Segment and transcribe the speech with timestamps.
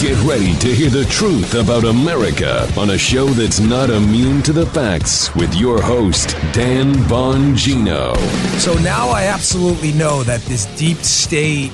[0.00, 4.52] Get ready to hear the truth about America on a show that's not immune to
[4.54, 8.16] the facts with your host, Dan Bongino.
[8.58, 11.70] So now I absolutely know that this deep state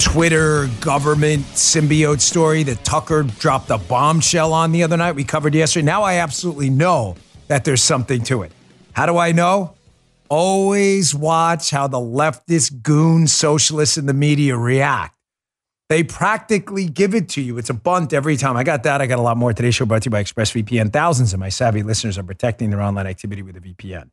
[0.00, 5.54] Twitter government symbiote story that Tucker dropped a bombshell on the other night, we covered
[5.54, 5.86] yesterday.
[5.86, 7.14] Now I absolutely know
[7.46, 8.50] that there's something to it.
[8.92, 9.74] How do I know?
[10.28, 15.17] Always watch how the leftist goon socialists in the media react.
[15.88, 17.56] They practically give it to you.
[17.56, 18.56] It's a bunt every time.
[18.56, 19.00] I got that.
[19.00, 19.52] I got a lot more.
[19.54, 20.92] Today's show brought to you by ExpressVPN.
[20.92, 24.10] Thousands of my savvy listeners are protecting their online activity with a VPN.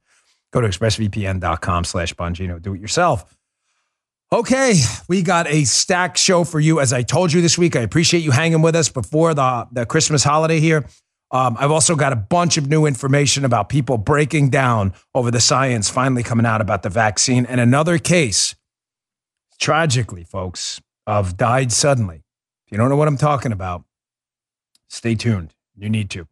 [0.52, 2.62] Go to expressvpn.com slash Bongino.
[2.62, 3.38] Do it yourself.
[4.32, 4.74] Okay,
[5.08, 6.80] we got a stacked show for you.
[6.80, 9.86] As I told you this week, I appreciate you hanging with us before the, the
[9.86, 10.86] Christmas holiday here.
[11.30, 15.42] Um, I've also got a bunch of new information about people breaking down over the
[15.42, 17.46] science finally coming out about the vaccine.
[17.46, 18.56] And another case,
[19.60, 22.24] tragically, folks, of died suddenly.
[22.66, 23.84] If you don't know what I'm talking about,
[24.90, 25.54] stay tuned.
[25.78, 26.28] You need to.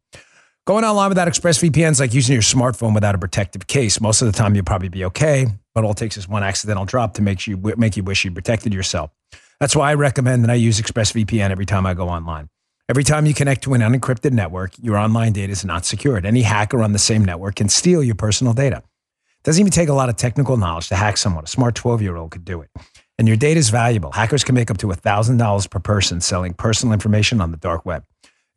[0.65, 3.99] Going online without ExpressVPN is like using your smartphone without a protective case.
[3.99, 6.85] Most of the time, you'll probably be okay, but all it takes is one accidental
[6.85, 9.11] drop to make you make you wish you protected yourself.
[9.59, 12.49] That's why I recommend that I use ExpressVPN every time I go online.
[12.89, 16.25] Every time you connect to an unencrypted network, your online data is not secured.
[16.25, 18.77] Any hacker on the same network can steal your personal data.
[18.77, 21.43] It doesn't even take a lot of technical knowledge to hack someone.
[21.43, 22.69] A smart 12 year old could do it
[23.17, 24.11] and your data is valuable.
[24.11, 28.03] Hackers can make up to $1,000 per person selling personal information on the dark web.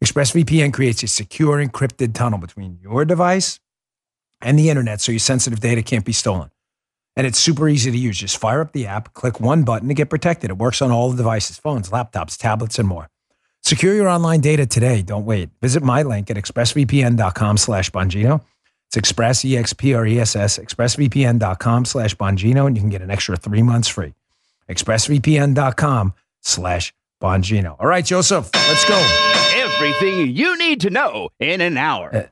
[0.04, 3.60] ExpressVPN creates a secure encrypted tunnel between your device
[4.40, 6.50] and the internet so your sensitive data can't be stolen.
[7.16, 8.18] And it's super easy to use.
[8.18, 10.50] Just fire up the app, click one button to get protected.
[10.50, 13.08] It works on all the devices, phones, laptops, tablets, and more.
[13.62, 15.00] Secure your online data today.
[15.00, 15.48] Don't wait.
[15.62, 18.42] Visit my link at expressvpn.com slash Bongino.
[18.88, 24.14] It's express, E-X-P-R-E-S-S, expressvpn.com slash Bongino, and you can get an extra three months free
[24.69, 27.77] expressvpn.com slash Bongino.
[27.81, 28.97] All right, Joseph, let's go.
[29.55, 32.14] Everything you need to know in an hour.
[32.14, 32.23] Uh,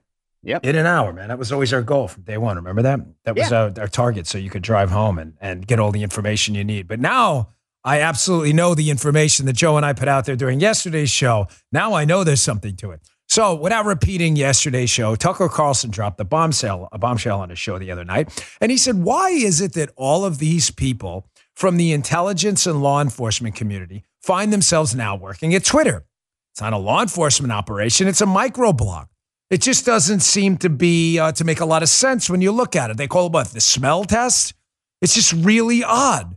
[0.42, 0.64] yep.
[0.64, 1.28] In an hour, man.
[1.28, 2.56] That was always our goal from day one.
[2.56, 3.00] Remember that?
[3.24, 3.62] That was yeah.
[3.62, 4.26] our, our target.
[4.26, 6.86] So you could drive home and, and get all the information you need.
[6.86, 7.48] But now
[7.82, 11.48] I absolutely know the information that Joe and I put out there during yesterday's show.
[11.72, 13.00] Now I know there's something to it.
[13.26, 17.78] So, without repeating yesterday's show, Tucker Carlson dropped a bombshell, a bombshell on his show
[17.78, 18.28] the other night,
[18.60, 22.82] and he said, "Why is it that all of these people from the intelligence and
[22.82, 26.04] law enforcement community find themselves now working at Twitter.
[26.52, 29.06] It's not a law enforcement operation, it's a microblog.
[29.50, 32.50] It just doesn't seem to be uh, to make a lot of sense when you
[32.50, 32.96] look at it.
[32.96, 34.54] They call it what the smell test.
[35.00, 36.36] It's just really odd.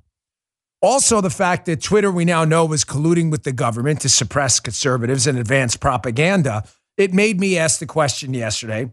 [0.82, 4.60] Also, the fact that Twitter, we now know, was colluding with the government to suppress
[4.60, 6.64] conservatives and advance propaganda.
[6.98, 8.92] It made me ask the question yesterday,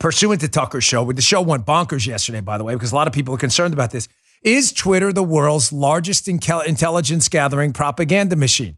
[0.00, 1.10] pursuant to Tucker's show.
[1.12, 3.74] The show went bonkers yesterday, by the way, because a lot of people are concerned
[3.74, 4.08] about this.
[4.46, 8.76] Is Twitter the world's largest intelligence gathering propaganda machine?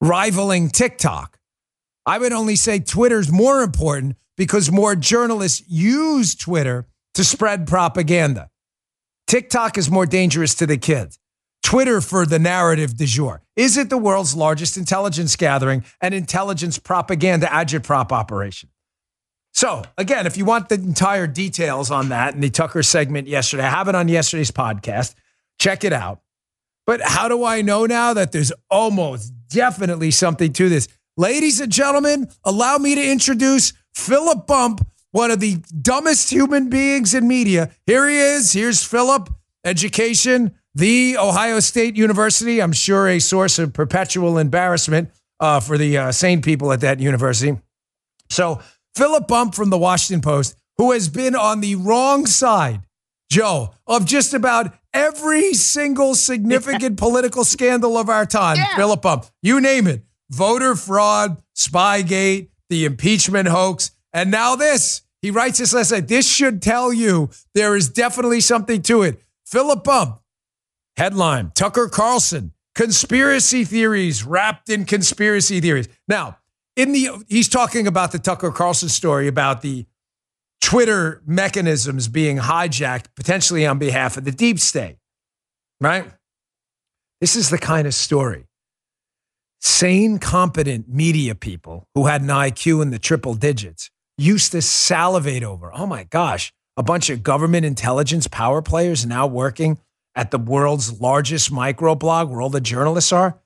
[0.00, 1.40] Rivaling TikTok.
[2.06, 8.50] I would only say Twitter's more important because more journalists use Twitter to spread propaganda.
[9.26, 11.18] TikTok is more dangerous to the kids.
[11.64, 13.42] Twitter for the narrative du jour.
[13.56, 18.68] Is it the world's largest intelligence gathering and intelligence propaganda agitprop operation?
[19.54, 23.62] So, again, if you want the entire details on that and the Tucker segment yesterday,
[23.62, 25.14] I have it on yesterday's podcast.
[25.60, 26.20] Check it out.
[26.86, 30.88] But how do I know now that there's almost definitely something to this?
[31.16, 37.14] Ladies and gentlemen, allow me to introduce Philip Bump, one of the dumbest human beings
[37.14, 37.70] in media.
[37.86, 38.52] Here he is.
[38.52, 39.32] Here's Philip,
[39.64, 42.60] education, the Ohio State University.
[42.60, 46.98] I'm sure a source of perpetual embarrassment uh, for the uh, sane people at that
[46.98, 47.56] university.
[48.30, 48.60] So,
[48.94, 52.82] Philip Bump from the Washington Post, who has been on the wrong side,
[53.30, 58.56] Joe, of just about every single significant political scandal of our time.
[58.56, 58.76] Yeah.
[58.76, 65.02] Philip Bump, you name it voter fraud, Spygate, the impeachment hoax, and now this.
[65.22, 66.00] He writes this essay.
[66.00, 69.22] This should tell you there is definitely something to it.
[69.46, 70.20] Philip Bump,
[70.96, 75.88] headline Tucker Carlson, conspiracy theories wrapped in conspiracy theories.
[76.08, 76.38] Now,
[76.76, 79.86] in the he's talking about the Tucker Carlson story about the
[80.60, 84.96] Twitter mechanisms being hijacked potentially on behalf of the deep state.
[85.80, 86.10] Right?
[87.20, 88.46] This is the kind of story.
[89.60, 95.42] Sane, competent media people who had an IQ in the triple digits used to salivate
[95.42, 95.72] over.
[95.74, 99.78] Oh my gosh, a bunch of government intelligence power players now working
[100.14, 103.40] at the world's largest microblog where all the journalists are.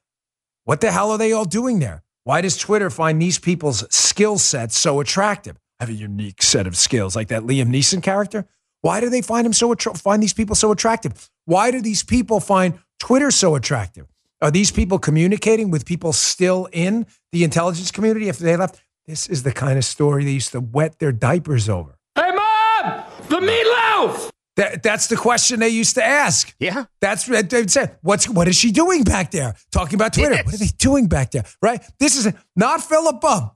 [0.64, 2.02] What the hell are they all doing there?
[2.24, 5.56] Why does Twitter find these people's skill sets so attractive?
[5.80, 8.46] I have a unique set of skills, like that Liam Neeson character.
[8.80, 11.30] Why do they find him so attra- find these people so attractive?
[11.46, 14.06] Why do these people find Twitter so attractive?
[14.40, 18.82] Are these people communicating with people still in the intelligence community after they left?
[19.06, 21.98] This is the kind of story they used to wet their diapers over.
[22.14, 23.02] Hey, Mom!
[23.28, 24.30] The meatloaf!
[24.58, 26.52] That, that's the question they used to ask.
[26.58, 26.86] Yeah.
[27.00, 27.92] That's what they'd say.
[28.02, 29.54] What's what is she doing back there?
[29.70, 30.34] Talking about Twitter.
[30.34, 30.46] Yes.
[30.46, 31.44] What are they doing back there?
[31.62, 31.80] Right?
[32.00, 33.52] This is not Philip Bump.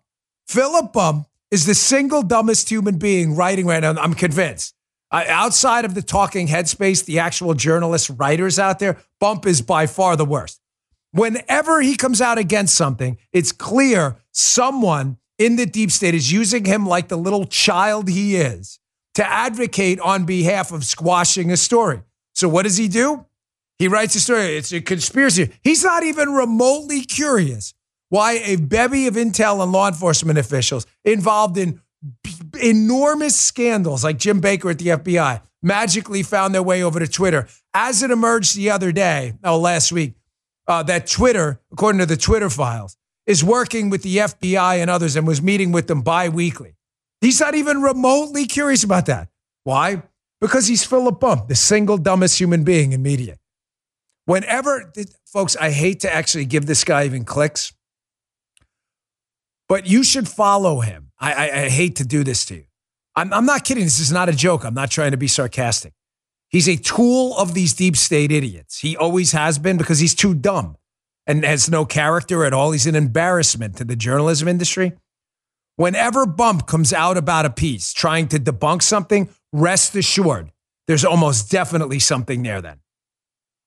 [0.46, 3.94] Philip Bump is the single dumbest human being writing right now.
[4.00, 4.76] I'm convinced.
[5.10, 9.88] I, outside of the talking headspace, the actual journalists, writers out there, Bump is by
[9.88, 10.60] far the worst.
[11.10, 16.64] Whenever he comes out against something, it's clear someone in the deep state is using
[16.64, 18.78] him like the little child he is
[19.14, 22.02] to advocate on behalf of squashing a story.
[22.34, 23.26] So what does he do?
[23.78, 24.56] He writes a story.
[24.56, 25.50] It's a conspiracy.
[25.62, 27.74] He's not even remotely curious
[28.08, 31.80] why a bevy of intel and law enforcement officials involved in
[32.60, 37.48] enormous scandals like Jim Baker at the FBI magically found their way over to Twitter.
[37.72, 40.14] As it emerged the other day, oh, last week,
[40.66, 45.16] uh, that Twitter, according to the Twitter files, is working with the FBI and others
[45.16, 46.74] and was meeting with them bi weekly.
[47.22, 49.28] He's not even remotely curious about that.
[49.62, 50.02] Why?
[50.40, 53.38] Because he's Philip Bump, the single dumbest human being in media.
[54.24, 54.92] Whenever,
[55.24, 57.72] folks, I hate to actually give this guy even clicks,
[59.68, 61.12] but you should follow him.
[61.18, 62.64] I, I, I hate to do this to you.
[63.14, 63.84] I'm, I'm not kidding.
[63.84, 64.64] This is not a joke.
[64.64, 65.92] I'm not trying to be sarcastic.
[66.48, 68.80] He's a tool of these deep state idiots.
[68.80, 70.76] He always has been because he's too dumb
[71.26, 72.72] and has no character at all.
[72.72, 74.92] He's an embarrassment to the journalism industry.
[75.82, 80.52] Whenever Bump comes out about a piece trying to debunk something, rest assured,
[80.86, 82.78] there's almost definitely something there then.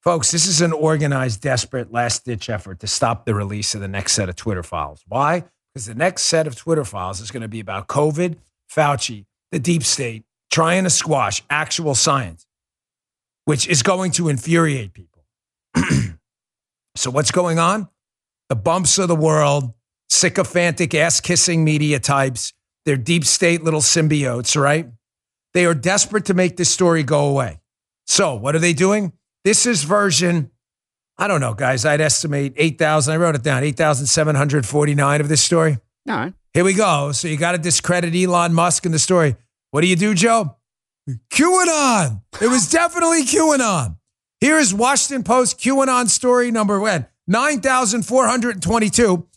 [0.01, 3.89] Folks, this is an organized, desperate, last ditch effort to stop the release of the
[3.89, 5.03] next set of Twitter files.
[5.09, 5.43] Why?
[5.73, 8.37] Because the next set of Twitter files is going to be about COVID,
[8.73, 12.47] Fauci, the deep state, trying to squash actual science,
[13.43, 15.25] which is going to infuriate people.
[16.95, 17.89] so, what's going on?
[18.47, 19.73] The bumps of the world,
[20.15, 22.53] sycophantic, ass kissing media types,
[22.85, 24.89] they're deep state little symbiotes, right?
[25.53, 27.59] They are desperate to make this story go away.
[28.07, 29.13] So, what are they doing?
[29.43, 30.51] This is version,
[31.17, 31.85] I don't know, guys.
[31.85, 33.13] I'd estimate 8,000.
[33.13, 35.77] I wrote it down 8,749 of this story.
[36.07, 36.33] All right.
[36.53, 37.11] Here we go.
[37.11, 39.35] So, you got to discredit Elon Musk in the story.
[39.71, 40.55] What do you do, Joe?
[41.29, 42.21] QAnon.
[42.41, 43.97] It was definitely QAnon.
[44.39, 49.27] Here is Washington Post QAnon story number one 9,422.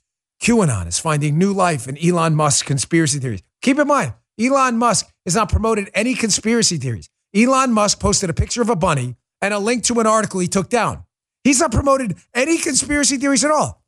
[0.43, 3.43] QAnon is finding new life in Elon Musk's conspiracy theories.
[3.61, 7.11] Keep in mind, Elon Musk has not promoted any conspiracy theories.
[7.35, 10.49] Elon Musk posted a picture of a bunny and a link to an article he
[10.49, 11.05] took down.
[11.45, 13.83] He's not promoted any conspiracy theories at all.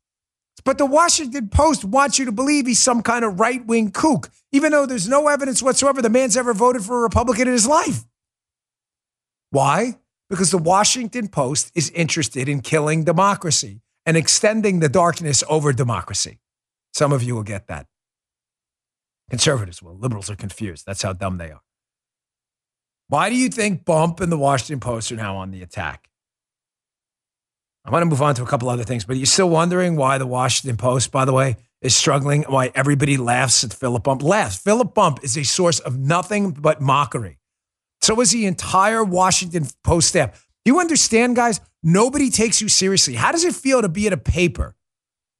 [0.64, 4.30] But the Washington Post wants you to believe he's some kind of right wing kook,
[4.52, 7.66] even though there's no evidence whatsoever the man's ever voted for a Republican in his
[7.66, 8.04] life.
[9.50, 9.98] Why?
[10.28, 16.40] Because the Washington Post is interested in killing democracy and extending the darkness over democracy.
[16.92, 17.86] Some of you will get that.
[19.28, 19.96] Conservatives will.
[19.96, 20.84] Liberals are confused.
[20.86, 21.60] That's how dumb they are.
[23.08, 26.08] Why do you think Bump and the Washington Post are now on the attack?
[27.84, 30.18] I want to move on to a couple other things, but you're still wondering why
[30.18, 34.22] the Washington Post, by the way, is struggling, why everybody laughs at Philip Bump.
[34.22, 34.58] Laughs.
[34.58, 37.38] Philip Bump is a source of nothing but mockery.
[38.02, 40.46] So is the entire Washington Post staff.
[40.64, 41.60] Do You understand, guys?
[41.82, 43.14] Nobody takes you seriously.
[43.14, 44.76] How does it feel to be at a paper,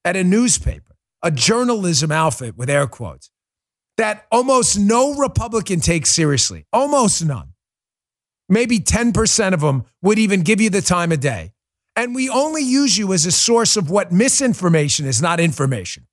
[0.05, 3.31] at a newspaper, a journalism outfit with air quotes,
[3.99, 6.67] that almost no Republican takes seriously?
[6.73, 7.53] Almost none.
[8.49, 11.53] Maybe 10% of them would even give you the time of day.
[11.95, 16.07] And we only use you as a source of what misinformation is, not information.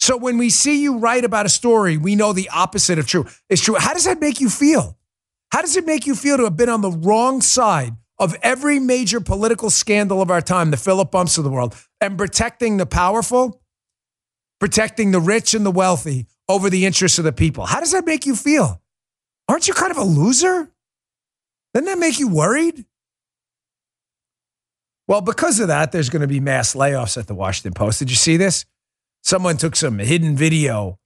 [0.00, 3.26] So when we see you write about a story, we know the opposite of true
[3.48, 3.76] is true.
[3.76, 4.96] How does that make you feel?
[5.52, 8.78] How does it make you feel to have been on the wrong side of every
[8.78, 12.86] major political scandal of our time, the Philip Bumps of the world, and protecting the
[12.86, 13.60] powerful,
[14.60, 17.66] protecting the rich and the wealthy over the interests of the people?
[17.66, 18.80] How does that make you feel?
[19.48, 20.70] Aren't you kind of a loser?
[21.72, 22.84] Doesn't that make you worried?
[25.06, 27.98] Well, because of that, there's going to be mass layoffs at the Washington Post.
[27.98, 28.64] Did you see this?
[29.22, 30.98] Someone took some hidden video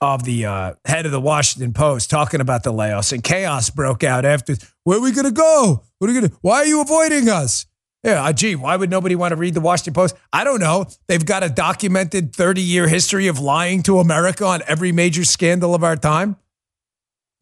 [0.00, 4.04] of the uh, head of the Washington Post talking about the layoffs, and chaos broke
[4.04, 4.56] out after.
[4.84, 5.84] Where are we going to go?
[5.98, 6.36] What are we going to?
[6.42, 7.66] Why are you avoiding us?
[8.02, 10.14] Yeah, uh, gee, why would nobody want to read the Washington Post?
[10.30, 10.86] I don't know.
[11.08, 15.74] They've got a documented 30 year history of lying to America on every major scandal
[15.74, 16.36] of our time.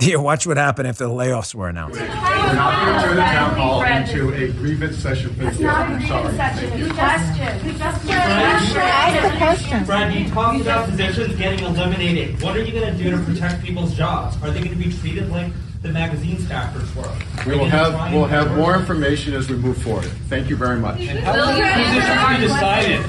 [0.06, 2.00] Here, watch what happened after the layoffs were announced.
[2.00, 5.62] We're not going to turn the town hall into a grievance session, please.
[5.62, 6.34] I'm sorry.
[6.34, 6.86] Thank you.
[6.96, 7.38] Ask
[9.22, 9.84] the question.
[9.84, 12.42] Brad, you talked about positions getting eliminated.
[12.42, 14.36] What are you going to do to protect people's jobs?
[14.42, 17.02] Are they going to be treated like the magazine staffers were?
[17.06, 20.04] Are We will have, we'll have force- more information as we move forward.
[20.28, 21.04] Thank you very much.
[21.06, 23.00] How will you position decided?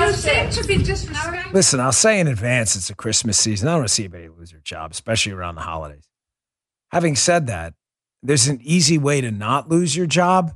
[0.00, 1.08] You seem to be just
[1.52, 3.68] Listen, I'll say in advance it's a Christmas season.
[3.68, 6.04] I don't want to see anybody lose their job, especially around the holidays.
[6.92, 7.74] Having said that,
[8.22, 10.52] there's an easy way to not lose your job,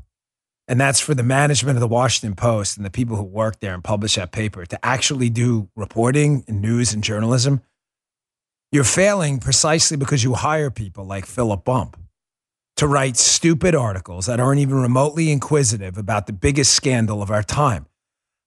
[0.68, 3.74] and that's for the management of the Washington Post and the people who work there
[3.74, 7.62] and publish that paper to actually do reporting and news and journalism.
[8.72, 11.96] You're failing precisely because you hire people like Philip Bump
[12.76, 17.42] to write stupid articles that aren't even remotely inquisitive about the biggest scandal of our
[17.42, 17.86] time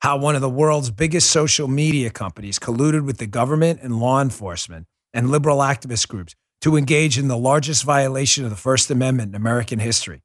[0.03, 4.21] how one of the world's biggest social media companies colluded with the government and law
[4.21, 9.29] enforcement and liberal activist groups to engage in the largest violation of the First Amendment
[9.29, 10.21] in American history.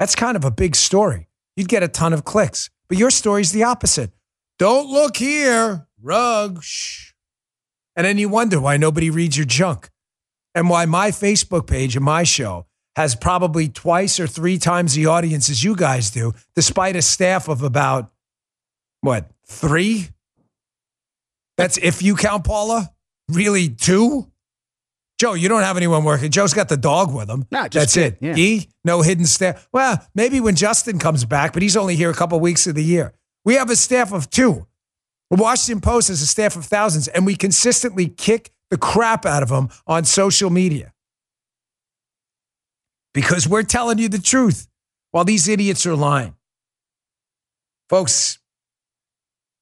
[0.00, 1.28] That's kind of a big story.
[1.56, 2.68] You'd get a ton of clicks.
[2.88, 4.10] But your story's the opposite.
[4.58, 7.11] Don't look here, rug, shh.
[7.96, 9.90] And then you wonder why nobody reads your junk
[10.54, 15.06] and why my Facebook page and my show has probably twice or three times the
[15.06, 18.10] audience as you guys do, despite a staff of about
[19.00, 20.08] what, three?
[21.56, 22.92] That's if you count Paula?
[23.28, 24.26] Really, two?
[25.18, 26.30] Joe, you don't have anyone working.
[26.30, 27.46] Joe's got the dog with him.
[27.50, 28.18] No, just That's it.
[28.20, 28.34] yeah.
[28.36, 29.68] E, no hidden staff.
[29.72, 32.82] Well, maybe when Justin comes back, but he's only here a couple weeks of the
[32.82, 33.12] year.
[33.44, 34.66] We have a staff of two.
[35.32, 39.42] The Washington Post has a staff of thousands, and we consistently kick the crap out
[39.42, 40.92] of them on social media
[43.14, 44.68] because we're telling you the truth
[45.10, 46.34] while these idiots are lying.
[47.88, 48.40] Folks,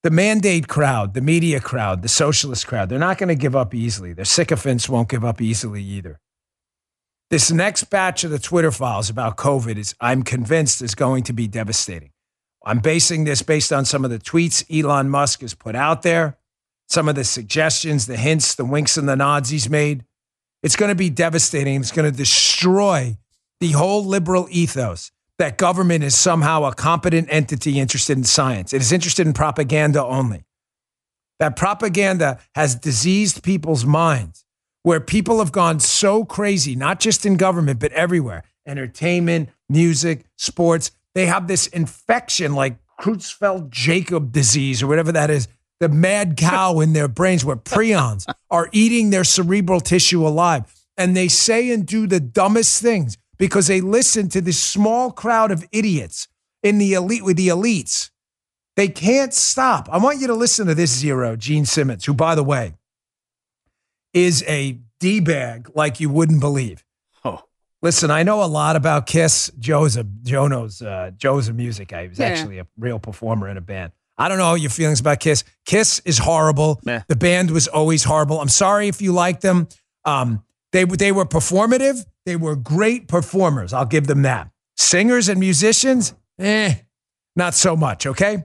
[0.03, 3.73] the mandate crowd, the media crowd, the socialist crowd, they're not going to give up
[3.73, 4.13] easily.
[4.13, 6.19] Their sycophants won't give up easily either.
[7.31, 11.33] This next batch of the Twitter files about COVID is, I'm convinced, is going to
[11.33, 12.11] be devastating.
[12.65, 16.37] I'm basing this based on some of the tweets Elon Musk has put out there,
[16.89, 20.05] some of the suggestions, the hints, the winks, and the nods he's made.
[20.63, 21.81] It's going to be devastating.
[21.81, 23.17] It's going to destroy
[23.61, 28.75] the whole liberal ethos that government is somehow a competent entity interested in science.
[28.75, 30.45] It is interested in propaganda only.
[31.39, 34.45] That propaganda has diseased people's minds,
[34.83, 40.91] where people have gone so crazy, not just in government, but everywhere entertainment, music, sports.
[41.15, 45.49] They have this infection like Creutzfeldt Jakob disease or whatever that is,
[45.81, 50.73] the mad cow in their brains where prions are eating their cerebral tissue alive.
[50.97, 55.51] And they say and do the dumbest things because they listen to this small crowd
[55.51, 56.29] of idiots
[56.63, 58.11] in the elite with the elites.
[58.77, 59.89] They can't stop.
[59.91, 62.75] I want you to listen to this zero, Gene Simmons, who, by the way,
[64.13, 66.85] is a D bag like you wouldn't believe.
[67.83, 69.51] Listen, I know a lot about Kiss.
[69.59, 72.03] Joe's a Joe knows uh, Joe's a music guy.
[72.03, 72.27] He was Yeah.
[72.27, 73.93] actually a real performer in a band.
[74.19, 75.45] I don't know your feelings about Kiss.
[75.65, 76.81] Kiss is horrible.
[76.85, 77.01] Meh.
[77.09, 78.39] The band was always horrible.
[78.41, 79.67] I'm sorry if you like them.
[80.05, 82.05] Um, they they were performative.
[82.27, 83.73] They were great performers.
[83.73, 84.51] I'll give them that.
[84.77, 86.75] Singers and musicians, eh,
[87.35, 88.07] not so much.
[88.07, 88.45] Okay.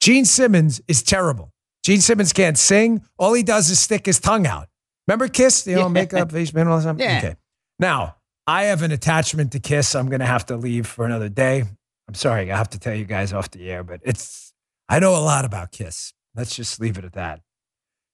[0.00, 1.52] Gene Simmons is terrible.
[1.84, 3.02] Gene Simmons can't sing.
[3.18, 4.68] All he does is stick his tongue out.
[5.08, 5.66] Remember Kiss?
[5.66, 5.88] You know, Yeah.
[5.88, 6.96] makeup, face paint, all that stuff?
[6.98, 7.18] Yeah.
[7.18, 7.36] Okay.
[7.80, 8.16] Now,
[8.48, 9.94] I have an attachment to Kiss.
[9.94, 11.64] I'm going to have to leave for another day.
[12.08, 12.50] I'm sorry.
[12.50, 14.54] I have to tell you guys off the air, but it's,
[14.88, 16.14] I know a lot about Kiss.
[16.34, 17.42] Let's just leave it at that.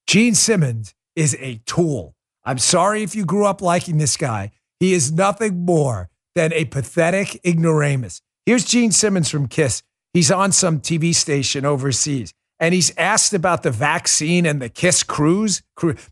[0.09, 2.17] Gene Simmons is a tool.
[2.45, 4.51] I'm sorry if you grew up liking this guy.
[4.81, 8.21] He is nothing more than a pathetic ignoramus.
[8.45, 9.85] Here's Gene Simmons from Kiss.
[10.13, 15.03] He's on some TV station overseas and he's asked about the vaccine and the Kiss
[15.03, 15.63] cruise.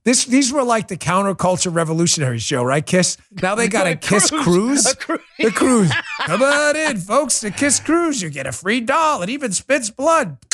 [0.05, 2.85] This, these were like the counterculture revolutionaries show, right?
[2.85, 3.17] Kiss.
[3.43, 4.87] Now they got a Kiss cruise.
[4.93, 5.21] A cruise.
[5.39, 5.93] The cruise.
[6.27, 7.41] Come on in, folks.
[7.41, 8.21] The Kiss cruise.
[8.21, 9.23] You get a free doll.
[9.23, 10.39] It even spits blood.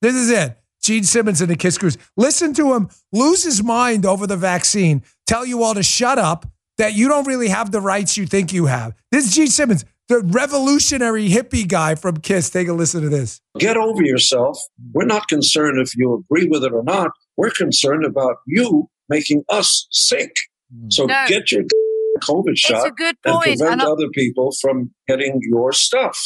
[0.00, 0.56] This is it.
[0.80, 1.98] Gene Simmons and the Kiss Cruise.
[2.16, 6.46] Listen to him lose his mind over the vaccine, tell you all to shut up,
[6.76, 8.94] that you don't really have the rights you think you have.
[9.10, 12.50] This is Gene Simmons, the revolutionary hippie guy from Kiss.
[12.50, 13.40] Take a listen to this.
[13.58, 14.58] Get over yourself.
[14.92, 17.10] We're not concerned if you agree with it or not.
[17.36, 20.32] We're concerned about you making us sick.
[20.74, 20.88] Hmm.
[20.90, 21.24] So No.
[21.28, 21.64] get your
[22.22, 26.18] COVID shot a good and prevent and other people from getting your stuff.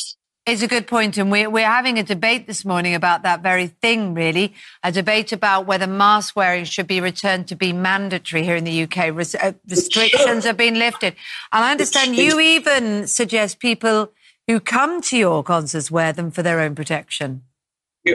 [0.44, 3.68] It's a good point, and we're, we're having a debate this morning about that very
[3.68, 4.54] thing, really.
[4.82, 8.82] A debate about whether mask wearing should be returned to be mandatory here in the
[8.82, 9.14] UK.
[9.14, 11.14] Res- uh, restrictions have been lifted.
[11.52, 14.10] And I understand you even suggest people
[14.48, 17.42] who come to your concerts wear them for their own protection.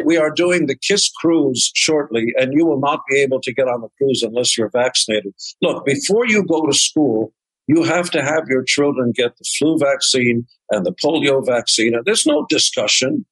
[0.03, 3.69] We are doing the KISS cruise shortly, and you will not be able to get
[3.69, 5.33] on the cruise unless you're vaccinated.
[5.61, 7.31] Look, before you go to school,
[7.67, 11.93] you have to have your children get the flu vaccine and the polio vaccine.
[11.93, 13.25] And there's no discussion.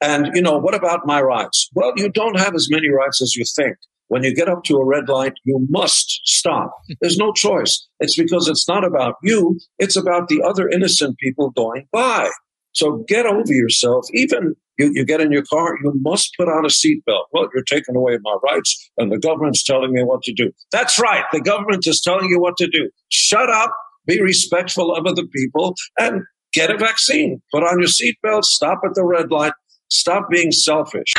[0.00, 1.70] And, you know, what about my rights?
[1.74, 3.76] Well, you don't have as many rights as you think.
[4.08, 6.76] When you get up to a red light, you must stop.
[7.00, 7.88] There's no choice.
[8.00, 9.58] It's because it's not about you.
[9.78, 12.30] It's about the other innocent people going by.
[12.72, 14.06] So get over yourself.
[14.12, 17.24] Even You, you get in your car, you must put on a seatbelt.
[17.32, 20.50] Well, you're taking away my rights, and the government's telling me what to do.
[20.72, 21.24] That's right.
[21.32, 22.90] The government is telling you what to do.
[23.08, 23.72] Shut up,
[24.06, 27.40] be respectful of other people, and get a vaccine.
[27.52, 29.52] Put on your seatbelt, stop at the red light,
[29.90, 31.12] stop being selfish.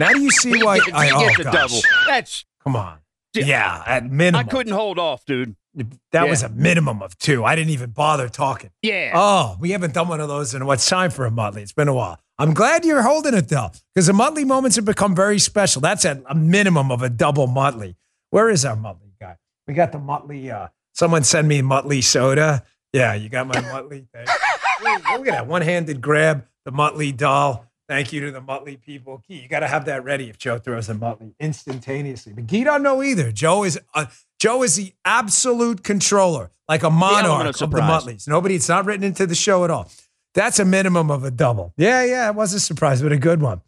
[0.00, 1.52] Now do you see why He I gets oh, a gosh.
[1.52, 1.80] double.
[2.06, 2.98] That's Come on.
[3.34, 3.44] Yeah.
[3.44, 4.46] Yeah, at minimum.
[4.46, 5.56] I couldn't hold off, dude.
[5.74, 6.24] That Yeah.
[6.24, 7.44] was a minimum of two.
[7.44, 8.70] I didn't even bother talking.
[8.82, 9.12] Yeah.
[9.14, 11.58] Oh, we haven't done one of those in what's time for a Muttley.
[11.62, 12.18] It's been a while.
[12.38, 15.80] I'm glad you're holding it though, because the Muttley moments have become very special.
[15.80, 17.94] That's at a minimum of a double Muttley.
[18.30, 19.36] Where is our Muttley guy?
[19.66, 20.52] We got the Muttley.
[20.52, 22.64] Uh, someone send me Muttley soda.
[22.92, 24.26] Yeah, you got my Muttley thing.
[24.82, 27.66] Look at that one-handed grab, the Muttley doll.
[27.88, 29.22] Thank you to the Muttley people.
[29.26, 32.32] Key, you got to have that ready if Joe throws a Muttley instantaneously.
[32.32, 33.30] But Key don't know either.
[33.32, 34.06] Joe is uh,
[34.42, 37.80] Joe is the absolute controller, like a monarch of the.
[37.80, 38.26] Muttleys.
[38.26, 39.88] Nobody, it's not written into the show at all.
[40.34, 41.72] That's a minimum of a double.
[41.76, 43.60] Yeah, yeah, it was a surprise, but a good one.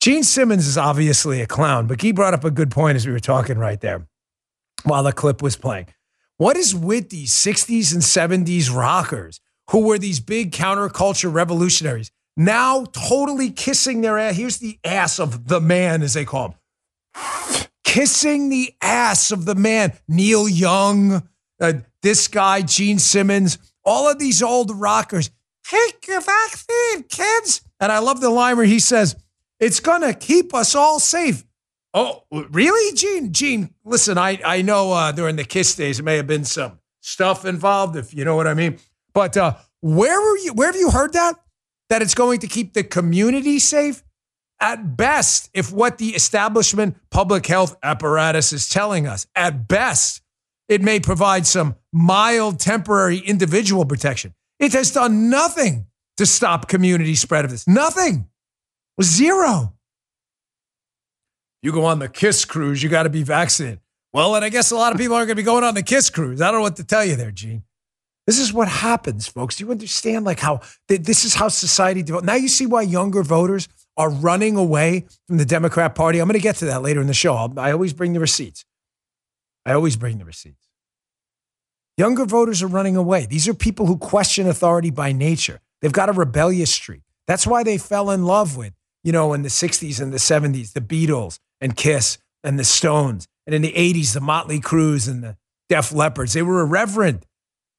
[0.00, 3.12] Gene Simmons is obviously a clown, but he brought up a good point as we
[3.12, 4.06] were talking right there
[4.84, 5.88] while the clip was playing.
[6.36, 8.00] What is with these 60s and
[8.46, 9.40] 70s rockers
[9.72, 14.36] who were these big counterculture revolutionaries now totally kissing their ass?
[14.36, 16.50] Here's the ass of the man, as they call
[17.16, 17.64] him.
[17.84, 19.92] Kissing the ass of the man.
[20.08, 21.28] Neil Young,
[21.60, 21.72] uh,
[22.02, 25.30] this guy, Gene Simmons, all of these old rockers.
[25.64, 27.62] Take your vaccine, kids.
[27.80, 29.16] And I love the line where he says,
[29.60, 31.44] It's going to keep us all safe.
[31.94, 33.32] Oh, really, Gene?
[33.32, 36.78] Gene, listen, I, I know uh, during the Kiss days, there may have been some
[37.00, 38.78] stuff involved, if you know what I mean.
[39.12, 40.54] But uh, where were you?
[40.54, 41.34] Where have you heard that?
[41.90, 44.02] That it's going to keep the community safe?
[44.62, 50.22] At best, if what the establishment public health apparatus is telling us, at best,
[50.68, 54.34] it may provide some mild temporary individual protection.
[54.60, 57.66] It has done nothing to stop community spread of this.
[57.66, 58.28] Nothing.
[59.02, 59.74] Zero.
[61.62, 63.80] You go on the KISS cruise, you got to be vaccinated.
[64.12, 65.82] Well, and I guess a lot of people aren't going to be going on the
[65.82, 66.40] KISS cruise.
[66.40, 67.64] I don't know what to tell you there, Gene.
[68.28, 69.56] This is what happens, folks.
[69.56, 72.26] Do you understand like how th- this is how society develops?
[72.26, 76.18] Now you see why younger voters are running away from the Democrat Party.
[76.18, 77.34] I'm going to get to that later in the show.
[77.56, 78.64] I always bring the receipts.
[79.66, 80.68] I always bring the receipts.
[81.98, 83.26] Younger voters are running away.
[83.26, 85.60] These are people who question authority by nature.
[85.80, 87.02] They've got a rebellious streak.
[87.26, 88.72] That's why they fell in love with,
[89.04, 93.28] you know, in the 60s and the 70s, the Beatles and Kiss and the Stones.
[93.46, 95.36] And in the 80s, the Motley Crues and the
[95.68, 96.32] Def Leppards.
[96.32, 97.26] They were irreverent.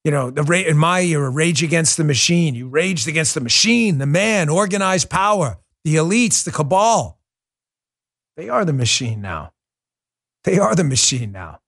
[0.04, 2.56] You know, the in my era, Rage Against the Machine.
[2.56, 7.20] You raged against the machine, the man, organized power, the elites, the cabal.
[8.36, 9.54] They are the machine now.
[10.44, 11.60] They are the machine now.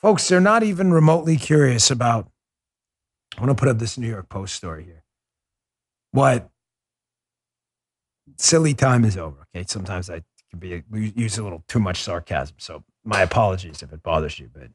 [0.00, 2.28] Folks, they're not even remotely curious about.
[3.36, 5.04] I want to put up this New York Post story here.
[6.10, 6.50] What
[8.38, 9.46] silly time is over.
[9.54, 9.64] Okay.
[9.66, 12.56] Sometimes I can be use a little too much sarcasm.
[12.58, 14.68] So my apologies if it bothers you, but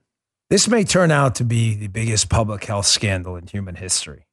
[0.50, 4.27] this may turn out to be the biggest public health scandal in human history.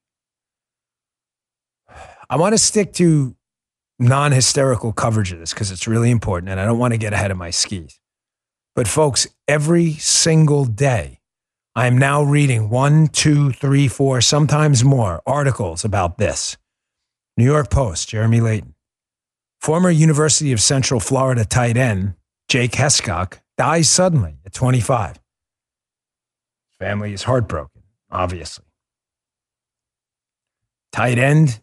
[2.31, 3.37] I want to stick to
[3.99, 7.13] non hysterical coverage of this because it's really important and I don't want to get
[7.13, 8.01] ahead of my skis.
[8.75, 11.21] But, folks, every single day,
[11.77, 16.57] I'm now reading one, two, three, four, sometimes more articles about this.
[17.37, 18.75] New York Post, Jeremy Layton.
[19.61, 22.15] Former University of Central Florida tight end
[22.49, 25.19] Jake Hescock dies suddenly at 25.
[26.79, 28.67] Family is heartbroken, obviously.
[30.93, 31.61] Tight end,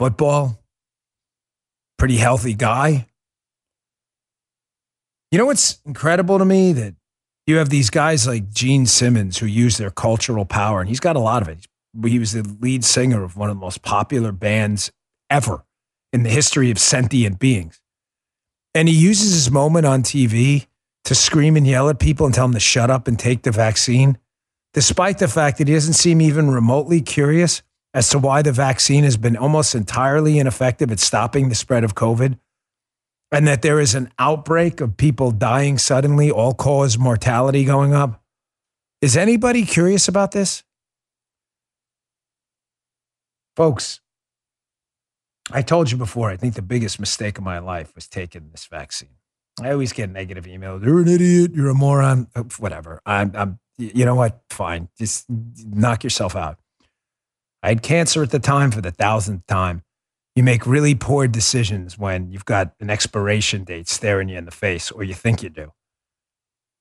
[0.00, 0.58] football,
[1.98, 3.06] pretty healthy guy.
[5.30, 6.72] You know what's incredible to me?
[6.72, 6.94] That
[7.46, 11.16] you have these guys like Gene Simmons who use their cultural power, and he's got
[11.16, 11.66] a lot of it.
[12.02, 14.90] He was the lead singer of one of the most popular bands
[15.28, 15.66] ever
[16.14, 17.78] in the history of sentient beings.
[18.74, 20.66] And he uses his moment on TV
[21.04, 23.50] to scream and yell at people and tell them to shut up and take the
[23.50, 24.16] vaccine,
[24.72, 27.60] despite the fact that he doesn't seem even remotely curious
[27.92, 31.94] as to why the vaccine has been almost entirely ineffective at stopping the spread of
[31.94, 32.38] COVID
[33.32, 38.22] and that there is an outbreak of people dying suddenly, all cause mortality going up.
[39.00, 40.62] Is anybody curious about this?
[43.56, 44.00] Folks,
[45.52, 48.66] I told you before, I think the biggest mistake of my life was taking this
[48.66, 49.16] vaccine.
[49.60, 50.84] I always get negative emails.
[50.84, 51.52] You're an idiot.
[51.54, 52.28] You're a moron.
[52.58, 53.00] Whatever.
[53.04, 54.40] I'm, I'm, you know what?
[54.48, 54.88] Fine.
[54.98, 56.58] Just knock yourself out.
[57.62, 59.82] I had cancer at the time for the thousandth time.
[60.34, 64.50] You make really poor decisions when you've got an expiration date staring you in the
[64.50, 65.72] face, or you think you do.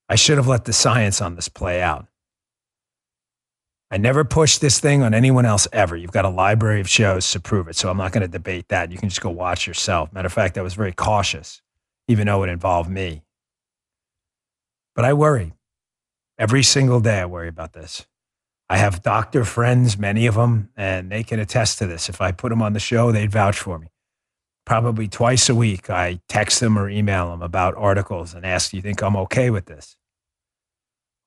[0.07, 2.07] I should have let the science on this play out.
[3.91, 5.95] I never pushed this thing on anyone else ever.
[5.95, 7.75] You've got a library of shows to prove it.
[7.75, 8.91] So I'm not going to debate that.
[8.91, 10.13] You can just go watch yourself.
[10.13, 11.61] Matter of fact, I was very cautious,
[12.07, 13.23] even though it involved me.
[14.95, 15.53] But I worry.
[16.37, 18.05] Every single day, I worry about this.
[18.69, 22.08] I have doctor friends, many of them, and they can attest to this.
[22.08, 23.88] If I put them on the show, they'd vouch for me.
[24.65, 28.77] Probably twice a week, I text them or email them about articles and ask, Do
[28.77, 29.97] you think I'm okay with this?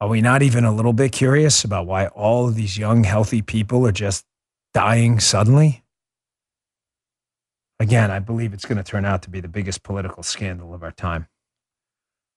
[0.00, 3.42] Are we not even a little bit curious about why all of these young, healthy
[3.42, 4.24] people are just
[4.72, 5.83] dying suddenly?
[7.81, 10.85] Again, I believe it's going to turn out to be the biggest political scandal of
[10.85, 11.26] our time.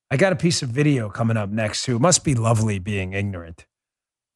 [0.10, 1.98] I got a piece of video coming up next, too.
[1.98, 3.68] It must be lovely being ignorant.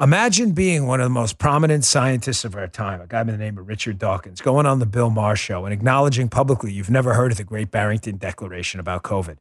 [0.01, 3.37] Imagine being one of the most prominent scientists of our time, a guy by the
[3.37, 7.15] name of Richard Dawkins, going on the Bill Maher show and acknowledging publicly you've never
[7.15, 9.35] heard of the Great Barrington Declaration about COVID.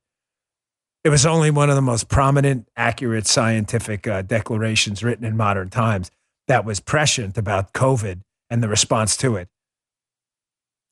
[1.05, 5.71] It was only one of the most prominent, accurate scientific uh, declarations written in modern
[5.71, 6.11] times
[6.49, 9.47] that was prescient about COVID and the response to it.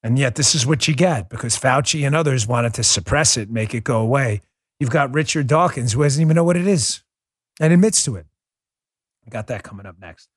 [0.00, 3.50] And yet, this is what you get because Fauci and others wanted to suppress it,
[3.50, 4.42] make it go away.
[4.78, 7.02] You've got Richard Dawkins, who doesn't even know what it is
[7.58, 8.26] and admits to it.
[9.26, 10.28] I got that coming up next.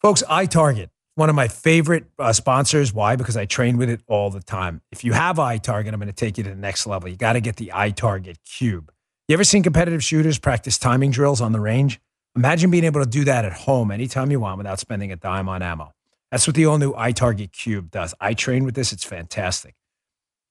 [0.00, 2.92] Folks, iTarget, one of my favorite uh, sponsors.
[2.92, 3.16] Why?
[3.16, 4.80] Because I train with it all the time.
[4.92, 7.08] If you have iTarget, I'm going to take you to the next level.
[7.08, 8.92] You got to get the iTarget Cube.
[9.26, 12.00] You ever seen competitive shooters practice timing drills on the range?
[12.36, 15.48] Imagine being able to do that at home anytime you want without spending a dime
[15.48, 15.92] on ammo.
[16.30, 18.14] That's what the all new iTarget Cube does.
[18.20, 19.74] I train with this, it's fantastic.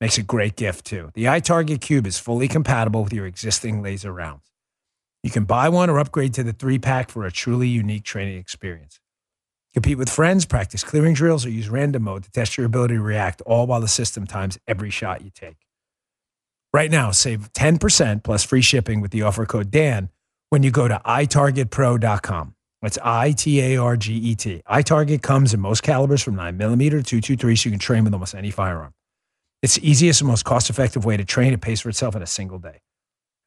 [0.02, 1.12] Makes a great gift too.
[1.14, 4.52] The iTarget Cube is fully compatible with your existing laser rounds.
[5.24, 8.38] You can buy one or upgrade to the three pack for a truly unique training
[8.38, 9.00] experience.
[9.74, 13.02] Compete with friends, practice clearing drills, or use random mode to test your ability to
[13.02, 15.58] react, all while the system times every shot you take.
[16.74, 20.10] Right now, save 10% plus free shipping with the offer code DAN
[20.50, 22.56] when you go to itargetpro.com.
[22.82, 24.62] That's I T A R G E T.
[24.70, 28.36] iTarget comes in most calibers from 9mm to 223, so you can train with almost
[28.36, 28.94] any firearm.
[29.64, 31.54] It's the easiest and most cost effective way to train.
[31.54, 32.82] It pays for itself in a single day.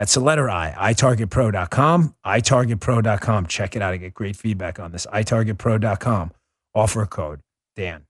[0.01, 3.47] That's the letter I, itargetpro.com, itargetpro.com.
[3.47, 3.93] Check it out.
[3.93, 5.07] I get great feedback on this.
[5.07, 6.33] itargetpro.com.
[6.75, 7.41] Offer code
[7.77, 8.10] Dan.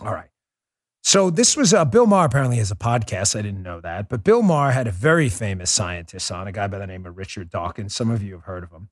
[0.00, 0.28] All right.
[1.04, 3.36] So this was uh, Bill Maher apparently has a podcast.
[3.36, 6.68] I didn't know that, but Bill Maher had a very famous scientist on, a guy
[6.68, 7.94] by the name of Richard Dawkins.
[7.94, 8.88] Some of you have heard of him.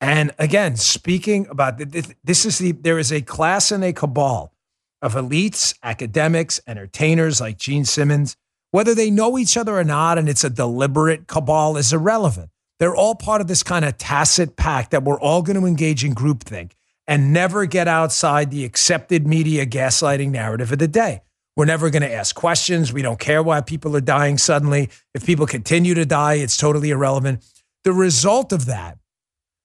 [0.00, 4.52] And again, speaking about this is the there is a class and a cabal
[5.00, 8.36] of elites, academics, entertainers like Gene Simmons.
[8.70, 12.50] Whether they know each other or not, and it's a deliberate cabal, is irrelevant.
[12.78, 16.04] They're all part of this kind of tacit pact that we're all going to engage
[16.04, 16.72] in groupthink
[17.08, 21.22] and never get outside the accepted media gaslighting narrative of the day.
[21.56, 22.92] We're never going to ask questions.
[22.92, 24.90] We don't care why people are dying suddenly.
[25.14, 27.44] If people continue to die, it's totally irrelevant.
[27.82, 28.98] The result of that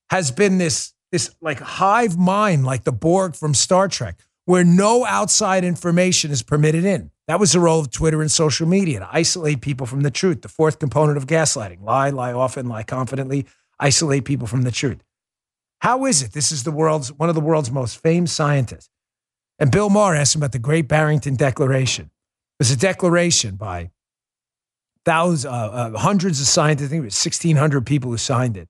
[0.10, 5.06] has been this, this like hive mind, like the Borg from Star Trek, where no
[5.06, 7.12] outside information is permitted in.
[7.28, 10.42] That was the role of Twitter and social media to isolate people from the truth.
[10.42, 13.46] The fourth component of gaslighting lie, lie often, lie confidently,
[13.80, 15.04] isolate people from the truth.
[15.84, 16.32] How is it?
[16.32, 18.90] This is the world's one of the world's most famed scientists.
[19.60, 22.06] And Bill Maher asked him about the Great Barrington Declaration.
[22.06, 23.92] It was a declaration by
[25.04, 26.86] thousands, uh, uh, hundreds of scientists.
[26.86, 28.70] I think it was 1,600 people who signed it,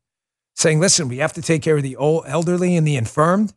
[0.55, 3.53] saying, "Listen, we have to take care of the old, elderly and the infirmed."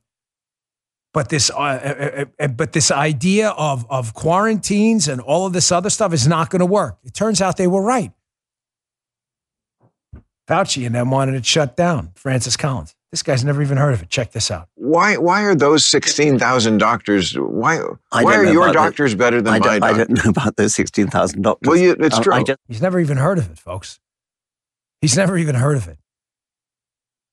[1.15, 5.55] But this, uh, uh, uh, uh but this idea of of quarantines and all of
[5.55, 6.99] this other stuff is not going to work.
[7.05, 8.13] It turns out they were right.
[10.47, 12.13] Fauci and them wanted it shut down.
[12.17, 12.96] Francis Collins.
[13.17, 14.11] This guy's never even heard of it.
[14.11, 14.69] Check this out.
[14.75, 15.17] Why?
[15.17, 17.33] Why are those sixteen thousand doctors?
[17.33, 17.79] Why?
[18.11, 19.83] Why are your doctors the, better than I my doctors?
[19.83, 21.67] I don't know about those sixteen thousand doctors.
[21.67, 22.45] Well, you, it's um, true.
[22.45, 24.01] Just, he's never even heard of it, folks.
[25.01, 25.97] He's never even heard of it.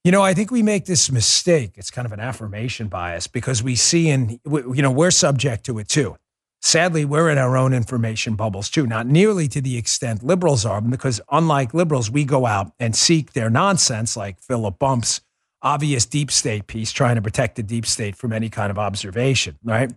[0.06, 1.74] You know, I think we make this mistake.
[1.76, 5.80] It's kind of an affirmation bias because we see, and you know, we're subject to
[5.80, 6.16] it too.
[6.62, 10.80] Sadly, we're in our own information bubbles too, not nearly to the extent liberals are,
[10.80, 15.20] because unlike liberals, we go out and seek their nonsense, like Philip Bumps
[15.64, 19.58] obvious deep state piece trying to protect the deep state from any kind of observation,
[19.64, 19.92] right?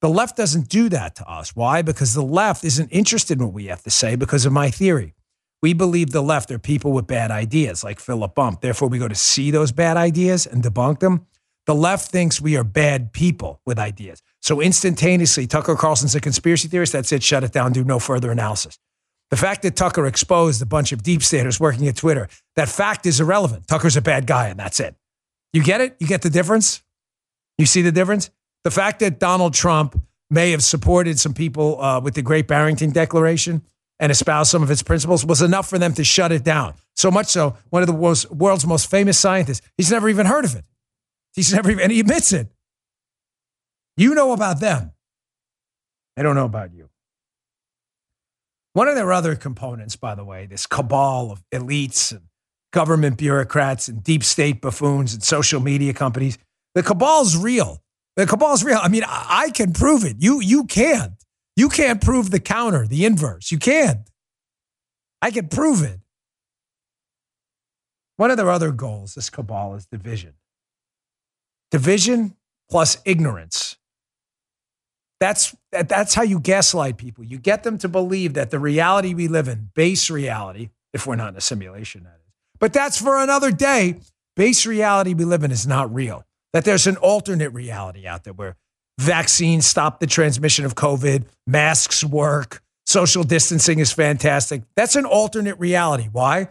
[0.00, 1.54] The left doesn't do that to us.
[1.54, 1.82] Why?
[1.82, 5.14] Because the left isn't interested in what we have to say because of my theory.
[5.62, 8.60] We believe the left are people with bad ideas, like Philip Bump.
[8.60, 11.26] Therefore, we go to see those bad ideas and debunk them.
[11.66, 14.22] The left thinks we are bad people with ideas.
[14.42, 16.92] So instantaneously, Tucker Carlson's a conspiracy theorist.
[16.92, 17.22] That's it.
[17.22, 17.72] Shut it down.
[17.72, 18.78] Do no further analysis.
[19.30, 23.06] The fact that Tucker exposed a bunch of deep staters working at Twitter, that fact
[23.06, 23.66] is irrelevant.
[23.66, 24.94] Tucker's a bad guy, and that's it.
[25.52, 25.96] You get it?
[25.98, 26.82] You get the difference?
[27.58, 28.30] You see the difference?
[28.64, 32.90] The fact that Donald Trump may have supported some people uh, with the Great Barrington
[32.90, 33.62] Declaration
[34.00, 36.74] and espoused some of its principles was enough for them to shut it down.
[36.96, 40.44] So much so, one of the world's, world's most famous scientists, he's never even heard
[40.44, 40.64] of it.
[41.34, 42.48] He's never even, and he admits it.
[43.96, 44.92] You know about them.
[46.16, 46.88] I don't know about you.
[48.74, 52.22] One of their other components, by the way, this cabal of elites and
[52.72, 56.38] government bureaucrats and deep state buffoons and social media companies,
[56.74, 57.80] the cabal's real.
[58.16, 58.78] The cabal's real.
[58.82, 60.16] I mean, I can prove it.
[60.18, 61.12] You you can't.
[61.56, 63.52] You can't prove the counter, the inverse.
[63.52, 64.10] You can't.
[65.22, 66.00] I can prove it.
[68.16, 70.34] One of their other goals, this cabal, is division.
[71.70, 72.36] Division
[72.70, 73.76] plus ignorance.
[75.24, 77.24] That's, that, that's how you gaslight people.
[77.24, 81.16] You get them to believe that the reality we live in, base reality, if we're
[81.16, 82.32] not in a simulation, that is.
[82.60, 84.00] But that's for another day.
[84.36, 86.26] Base reality we live in is not real.
[86.52, 88.56] That there's an alternate reality out there where
[88.98, 94.64] vaccines stop the transmission of COVID, masks work, social distancing is fantastic.
[94.76, 96.10] That's an alternate reality.
[96.12, 96.48] Why?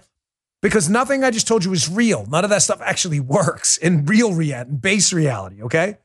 [0.63, 2.25] Because nothing I just told you is real.
[2.25, 5.97] None of that stuff actually works in real reality, base reality, okay?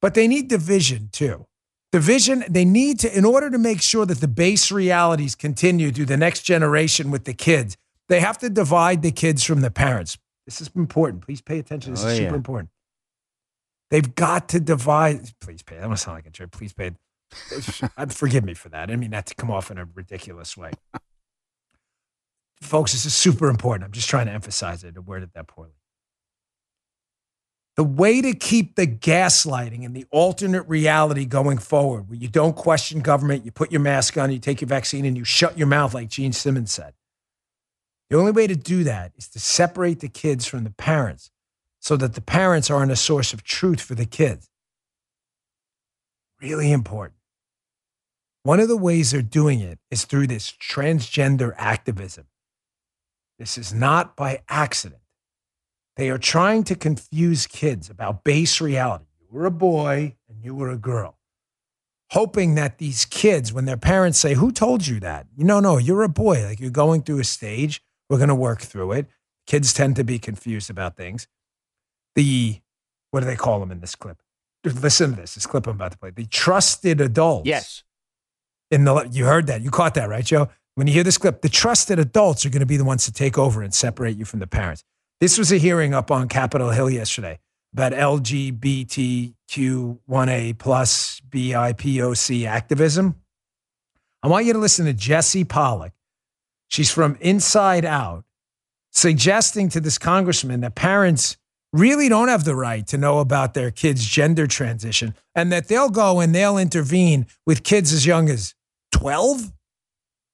[0.00, 1.46] But they need division too.
[1.90, 6.04] Division, they need to, in order to make sure that the base realities continue to
[6.04, 7.76] the next generation with the kids,
[8.08, 10.18] they have to divide the kids from the parents.
[10.44, 11.24] This is important.
[11.24, 11.92] Please pay attention.
[11.92, 12.36] This oh, is super yeah.
[12.36, 12.70] important.
[13.90, 15.30] They've got to divide.
[15.40, 15.78] Please pay.
[15.78, 16.50] That must sound like a jerk.
[16.50, 16.92] Please pay.
[18.08, 18.90] Forgive me for that.
[18.90, 20.72] I mean, not to come off in a ridiculous way.
[22.60, 23.84] Folks, this is super important.
[23.84, 24.94] I'm just trying to emphasize it.
[24.96, 25.72] I worded that poorly.
[27.78, 32.56] The way to keep the gaslighting and the alternate reality going forward, where you don't
[32.56, 35.68] question government, you put your mask on, you take your vaccine, and you shut your
[35.68, 36.94] mouth, like Gene Simmons said.
[38.10, 41.30] The only way to do that is to separate the kids from the parents
[41.78, 44.50] so that the parents aren't a source of truth for the kids.
[46.42, 47.20] Really important.
[48.42, 52.26] One of the ways they're doing it is through this transgender activism.
[53.38, 55.02] This is not by accident.
[55.98, 59.06] They are trying to confuse kids about base reality.
[59.20, 61.18] You were a boy and you were a girl.
[62.12, 65.26] Hoping that these kids, when their parents say, Who told you that?
[65.36, 66.44] You know, no, you're a boy.
[66.44, 67.82] Like you're going through a stage.
[68.08, 69.06] We're going to work through it.
[69.48, 71.26] Kids tend to be confused about things.
[72.14, 72.60] The,
[73.10, 74.22] what do they call them in this clip?
[74.64, 75.34] Listen to this.
[75.34, 76.10] This clip I'm about to play.
[76.10, 77.48] The trusted adults.
[77.48, 77.82] Yes.
[78.70, 79.62] In the, you heard that.
[79.62, 80.48] You caught that, right, Joe?
[80.76, 83.12] When you hear this clip, the trusted adults are going to be the ones to
[83.12, 84.84] take over and separate you from the parents.
[85.20, 87.40] This was a hearing up on Capitol Hill yesterday
[87.72, 89.34] about LGBTQIA
[90.56, 93.16] plus BIPOC activism.
[94.22, 95.92] I want you to listen to Jesse Pollock.
[96.68, 98.26] She's from Inside Out,
[98.92, 101.36] suggesting to this congressman that parents
[101.72, 105.90] really don't have the right to know about their kids' gender transition and that they'll
[105.90, 108.54] go and they'll intervene with kids as young as
[108.92, 109.52] 12?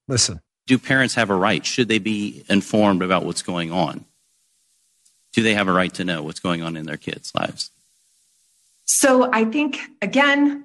[0.07, 0.41] Listen.
[0.67, 1.65] Do parents have a right?
[1.65, 4.05] Should they be informed about what's going on?
[5.35, 7.69] Do they have a right to know what's going on in their kids' lives?
[8.85, 10.63] So I think, again,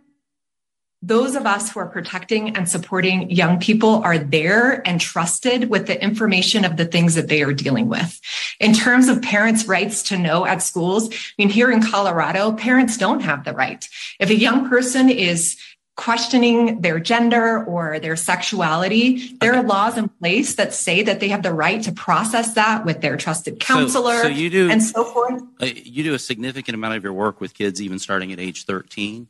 [1.03, 5.89] those of us who are protecting and supporting young people are there and trusted with
[5.89, 8.21] the information of the things that they are dealing with.
[8.61, 12.97] In terms of parents' rights to know at schools, I mean, here in Colorado, parents
[12.97, 13.89] don't have the right.
[14.21, 15.57] If a young person is
[16.01, 21.29] questioning their gender or their sexuality, there are laws in place that say that they
[21.29, 24.83] have the right to process that with their trusted counselor so, so you do, and
[24.83, 25.43] so forth.
[25.61, 28.65] Uh, you do a significant amount of your work with kids, even starting at age
[28.65, 29.29] 13.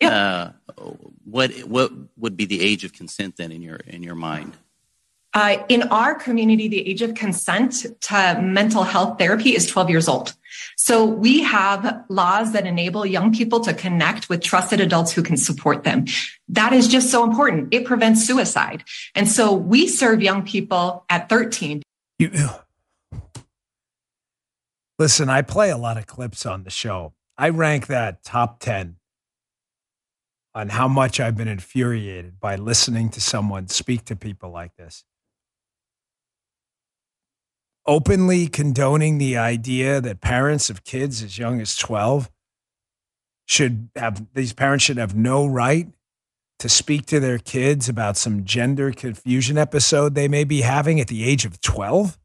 [0.00, 0.52] Yeah.
[0.78, 0.82] Uh,
[1.24, 4.56] what what would be the age of consent then in your in your mind?
[5.34, 10.08] Uh, in our community, the age of consent to mental health therapy is 12 years
[10.08, 10.34] old.
[10.76, 15.36] So we have laws that enable young people to connect with trusted adults who can
[15.36, 16.06] support them.
[16.48, 17.72] That is just so important.
[17.74, 18.84] It prevents suicide.
[19.14, 21.82] And so we serve young people at 13.
[22.18, 22.30] You,
[24.98, 27.12] listen, I play a lot of clips on the show.
[27.36, 28.96] I rank that top 10
[30.54, 35.04] on how much I've been infuriated by listening to someone speak to people like this
[37.88, 42.30] openly condoning the idea that parents of kids as young as 12
[43.46, 45.88] should have these parents should have no right
[46.60, 51.08] to speak to their kids about some gender confusion episode they may be having at
[51.08, 52.18] the age of 12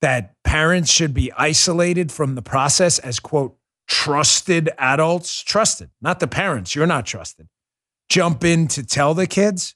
[0.00, 3.56] that parents should be isolated from the process as, quote,
[3.88, 5.42] trusted adults.
[5.42, 6.74] Trusted, not the parents.
[6.74, 7.48] You're not trusted.
[8.08, 9.74] Jump in to tell the kids.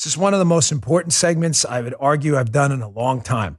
[0.00, 2.88] This is one of the most important segments I would argue I've done in a
[2.88, 3.58] long time.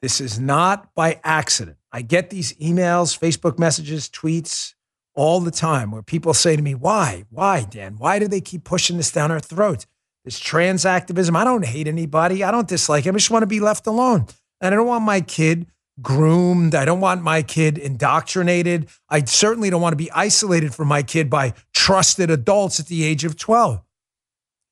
[0.00, 1.76] This is not by accident.
[1.90, 4.74] I get these emails, Facebook messages, tweets
[5.16, 7.24] all the time where people say to me, Why?
[7.30, 7.96] Why, Dan?
[7.98, 9.88] Why do they keep pushing this down our throats?
[10.24, 11.34] This trans activism.
[11.34, 12.44] I don't hate anybody.
[12.44, 13.16] I don't dislike him.
[13.16, 14.26] I just want to be left alone.
[14.60, 15.66] And I don't want my kid
[16.00, 16.76] groomed.
[16.76, 18.88] I don't want my kid indoctrinated.
[19.08, 23.02] I certainly don't want to be isolated from my kid by trusted adults at the
[23.02, 23.82] age of 12.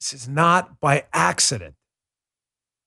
[0.00, 1.74] This is not by accident.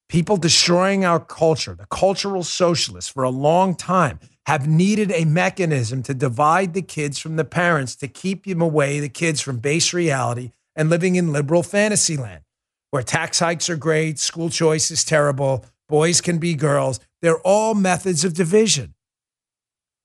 [0.10, 6.04] People destroying our culture, the cultural socialists, for a long time have needed a mechanism
[6.04, 9.94] to divide the kids from the parents to keep them away, the kids from base
[9.94, 12.44] reality and living in liberal fantasy land
[12.92, 17.00] where tax hikes are great, school choice is terrible, boys can be girls.
[17.22, 18.94] They're all methods of division.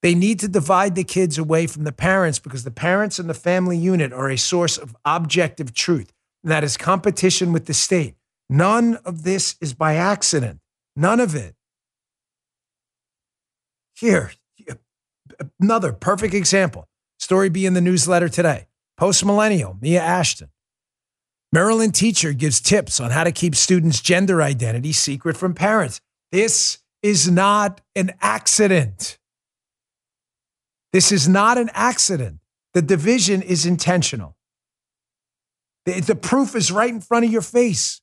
[0.02, 3.34] They need to divide the kids away from the parents because the parents and the
[3.34, 6.12] family unit are a source of objective truth.
[6.46, 8.14] That is competition with the state.
[8.48, 10.60] None of this is by accident.
[10.94, 11.56] None of it.
[13.96, 14.30] Here,
[15.60, 16.86] another perfect example.
[17.18, 18.68] Story be in the newsletter today.
[18.96, 20.50] Post millennial, Mia Ashton.
[21.52, 26.00] Maryland teacher gives tips on how to keep students' gender identity secret from parents.
[26.30, 29.18] This is not an accident.
[30.92, 32.38] This is not an accident.
[32.72, 34.35] The division is intentional.
[35.86, 38.00] The, proof is right in front of your face.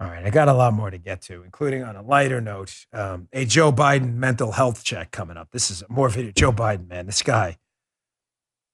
[0.00, 2.86] All right, I got a lot more to get to, including on a lighter note,
[2.92, 5.48] um, a Joe Biden mental health check coming up.
[5.50, 6.30] This is more video.
[6.32, 7.58] Joe Biden, man, this guy.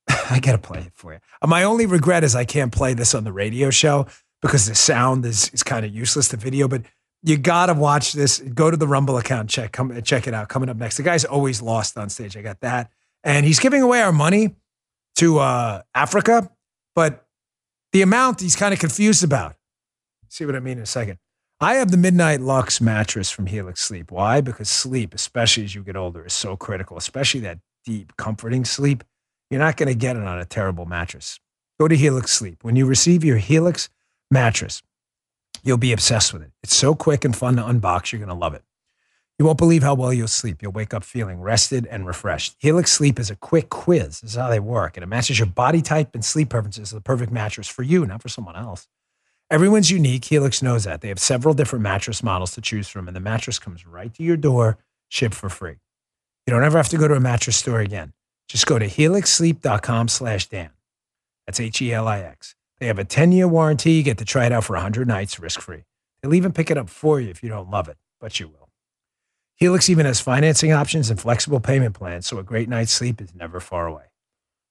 [0.30, 1.20] I got to play it for you.
[1.40, 4.06] Uh, my only regret is I can't play this on the radio show
[4.42, 6.82] because the sound is, is kind of useless, the video, but
[7.22, 8.38] you got to watch this.
[8.38, 10.48] Go to the Rumble account, check, come, check it out.
[10.48, 10.96] Coming up next.
[10.98, 12.36] The guy's always lost on stage.
[12.36, 12.90] I got that.
[13.24, 14.56] And he's giving away our money
[15.20, 16.50] to uh, Africa,
[16.94, 17.26] but
[17.92, 19.54] the amount he's kind of confused about.
[20.30, 21.18] See what I mean in a second.
[21.61, 24.11] I have the Midnight Lux mattress from Helix Sleep.
[24.11, 24.40] Why?
[24.40, 29.04] Because sleep, especially as you get older, is so critical, especially that deep, comforting sleep.
[29.50, 31.38] You're not going to get it on a terrible mattress.
[31.78, 32.64] Go to Helix Sleep.
[32.64, 33.90] When you receive your Helix
[34.30, 34.83] mattress,
[35.62, 36.52] you'll be obsessed with it.
[36.62, 38.62] It's so quick and fun to unbox, you're going to love it.
[39.40, 40.61] You won't believe how well you'll sleep.
[40.61, 42.57] You'll wake up feeling rested and refreshed.
[42.59, 44.20] Helix Sleep is a quick quiz.
[44.20, 46.96] This is how they work, and it matches your body type and sleep preferences to
[46.96, 48.87] the perfect mattress for you, not for someone else.
[49.50, 50.26] Everyone's unique.
[50.26, 51.00] Helix knows that.
[51.00, 54.22] They have several different mattress models to choose from, and the mattress comes right to
[54.22, 54.76] your door,
[55.09, 55.76] shipped for free.
[56.46, 58.12] You don't ever have to go to a mattress store again.
[58.46, 60.68] Just go to helixsleep.com slash Dan.
[61.46, 62.57] That's H E L I X.
[62.79, 63.92] They have a 10 year warranty.
[63.92, 65.85] You get to try it out for 100 nights risk free.
[66.20, 68.59] They'll even pick it up for you if you don't love it, but you will.
[69.60, 73.34] Helix even has financing options and flexible payment plans, so a great night's sleep is
[73.34, 74.04] never far away.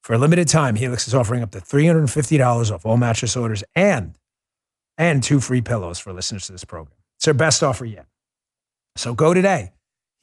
[0.03, 4.17] For a limited time, Helix is offering up to $350 off all mattress orders and
[4.97, 6.97] and two free pillows for listeners to this program.
[7.17, 8.07] It's their best offer yet.
[8.95, 9.73] So go today,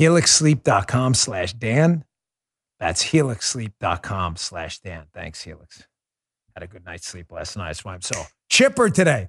[0.00, 2.04] helixsleep.com slash Dan.
[2.80, 5.04] That's helixsleep.com slash Dan.
[5.14, 5.86] Thanks, Helix.
[6.54, 7.68] Had a good night's sleep last night.
[7.68, 9.28] That's why I'm so chipper today.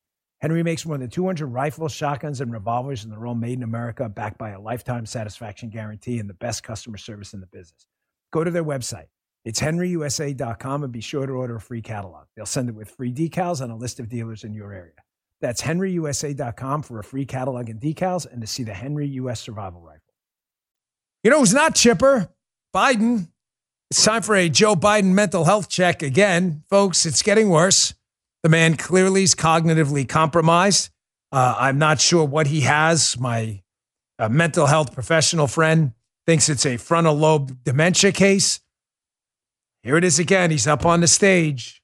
[0.41, 4.09] Henry makes more than 200 rifles, shotguns, and revolvers, and they're all made in America,
[4.09, 7.85] backed by a lifetime satisfaction guarantee and the best customer service in the business.
[8.31, 9.07] Go to their website
[9.43, 12.27] it's henryusa.com and be sure to order a free catalog.
[12.35, 14.93] They'll send it with free decals and a list of dealers in your area.
[15.39, 19.81] That's henryusa.com for a free catalog and decals and to see the Henry US Survival
[19.81, 20.01] Rifle.
[21.23, 22.29] You know who's not chipper?
[22.73, 23.29] Biden.
[23.89, 26.63] It's time for a Joe Biden mental health check again.
[26.69, 27.93] Folks, it's getting worse.
[28.43, 30.89] The man clearly is cognitively compromised.
[31.31, 33.17] Uh, I'm not sure what he has.
[33.19, 33.61] My
[34.17, 35.93] uh, mental health professional friend
[36.25, 38.59] thinks it's a frontal lobe dementia case.
[39.83, 40.51] Here it is again.
[40.51, 41.81] He's up on the stage.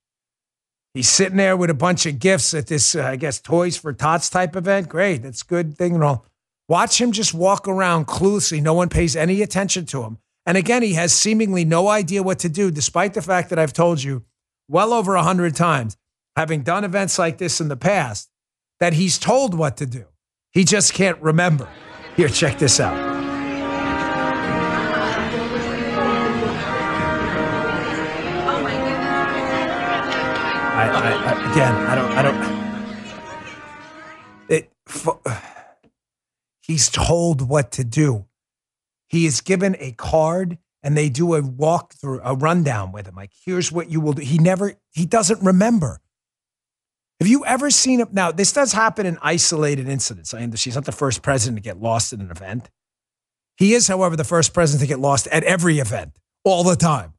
[0.93, 3.93] He's sitting there with a bunch of gifts at this, uh, I guess, Toys for
[3.93, 4.89] Tots type event.
[4.89, 5.23] Great.
[5.23, 6.25] That's good thing and all.
[6.67, 8.61] Watch him just walk around cluelessly.
[8.61, 10.17] No one pays any attention to him.
[10.45, 13.73] And again, he has seemingly no idea what to do, despite the fact that I've
[13.73, 14.23] told you
[14.67, 15.97] well over a hundred times,
[16.37, 18.29] having done events like this in the past,
[18.79, 20.05] that he's told what to do.
[20.51, 21.67] He just can't remember.
[22.15, 22.95] Here, check this out.
[30.75, 32.37] I, I, I, again, I don't, I don't.
[34.47, 34.71] It.
[34.85, 35.19] For,
[36.61, 38.27] he's told what to do.
[39.07, 43.15] He is given a card, and they do a walkthrough, a rundown with him.
[43.15, 44.21] Like, here's what you will do.
[44.21, 45.99] He never, he doesn't remember.
[47.19, 48.09] Have you ever seen him?
[48.11, 50.33] Now, this does happen in isolated incidents.
[50.33, 52.69] I understand he's not the first president to get lost in an event.
[53.57, 57.13] He is, however, the first president to get lost at every event all the time.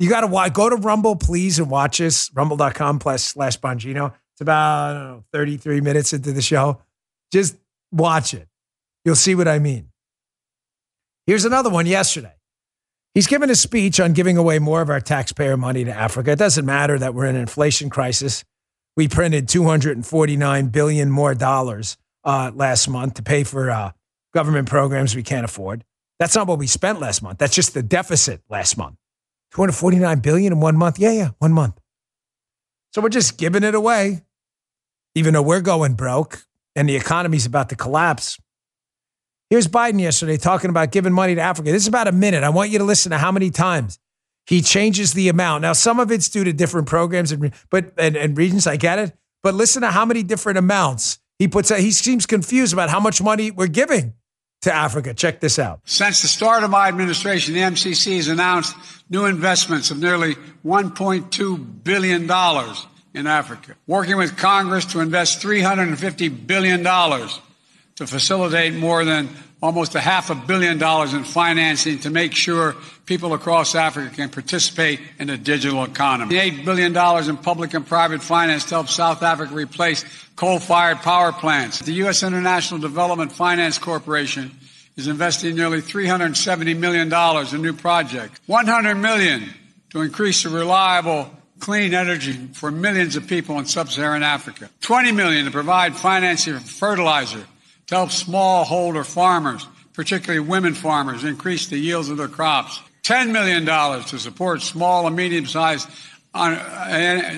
[0.00, 2.30] You got to go to Rumble, please, and watch us.
[2.34, 4.12] Rumble.com slash Bongino.
[4.34, 6.80] It's about know, 33 minutes into the show.
[7.32, 7.56] Just
[7.90, 8.48] watch it.
[9.04, 9.90] You'll see what I mean.
[11.26, 12.37] Here's another one yesterday.
[13.14, 16.32] He's given a speech on giving away more of our taxpayer money to Africa.
[16.32, 18.44] It doesn't matter that we're in an inflation crisis.
[18.96, 23.92] We printed 249 billion more dollars uh, last month to pay for uh,
[24.34, 25.84] government programs we can't afford.
[26.18, 27.38] That's not what we spent last month.
[27.38, 28.96] That's just the deficit last month.
[29.52, 30.98] 249 billion in one month.
[30.98, 31.80] Yeah, yeah, one month.
[32.92, 34.22] So we're just giving it away,
[35.14, 36.44] even though we're going broke
[36.74, 38.38] and the economy's about to collapse.
[39.50, 41.72] Here's Biden yesterday talking about giving money to Africa.
[41.72, 42.44] This is about a minute.
[42.44, 43.98] I want you to listen to how many times
[44.44, 45.62] he changes the amount.
[45.62, 48.66] Now, some of it's due to different programs and but and, and regions.
[48.66, 51.70] I get it, but listen to how many different amounts he puts.
[51.70, 51.80] Out.
[51.80, 54.12] He seems confused about how much money we're giving
[54.62, 55.14] to Africa.
[55.14, 55.80] Check this out.
[55.86, 58.76] Since the start of my administration, the MCC has announced
[59.08, 60.34] new investments of nearly
[60.66, 62.30] $1.2 billion
[63.14, 66.86] in Africa, working with Congress to invest $350 billion
[67.98, 69.28] to facilitate more than
[69.60, 72.76] almost a half a billion dollars in financing to make sure
[73.06, 76.36] people across Africa can participate in the digital economy.
[76.36, 76.96] $8 billion
[77.28, 80.04] in public and private finance to help South Africa replace
[80.36, 81.80] coal-fired power plants.
[81.80, 82.22] The U.S.
[82.22, 84.52] International Development Finance Corporation
[84.96, 87.12] is investing nearly $370 million
[87.52, 88.40] in new projects.
[88.46, 89.42] 100 million
[89.90, 91.28] to increase the reliable
[91.58, 94.70] clean energy for millions of people in sub-Saharan Africa.
[94.82, 97.44] 20 million to provide financing for fertilizer
[97.88, 102.80] to help smallholder farmers, particularly women farmers, increase the yields of their crops.
[103.02, 103.64] $10 million
[104.04, 105.88] to support small and medium-sized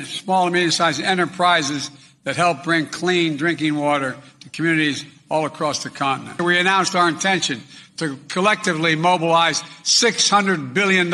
[0.05, 1.90] small and medium-sized enterprises
[2.24, 6.40] that help bring clean drinking water to communities all across the continent.
[6.42, 7.62] We announced our intention
[7.98, 11.12] to collectively mobilize $600 billion in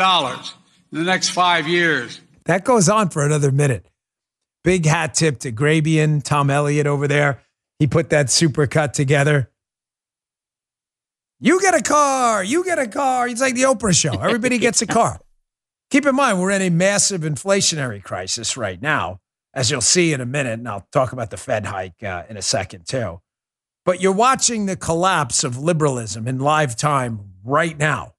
[0.91, 2.19] the next five years.
[2.45, 3.85] That goes on for another minute.
[4.63, 7.43] Big hat tip to Grabien, Tom Elliott over there.
[7.79, 9.51] He put that super cut together.
[11.39, 12.43] You get a car.
[12.43, 13.27] You get a car.
[13.27, 14.19] It's like the Oprah show.
[14.19, 15.19] Everybody gets a car.
[15.91, 19.19] Keep in mind, we're in a massive inflationary crisis right now,
[19.53, 20.53] as you'll see in a minute.
[20.53, 23.21] And I'll talk about the Fed hike uh, in a second, too.
[23.85, 28.15] But you're watching the collapse of liberalism in live time right now.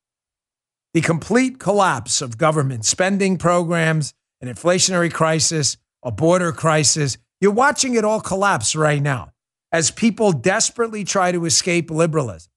[0.94, 7.18] The complete collapse of government spending programs, an inflationary crisis, a border crisis.
[7.40, 9.32] You're watching it all collapse right now
[9.72, 12.50] as people desperately try to escape liberalism.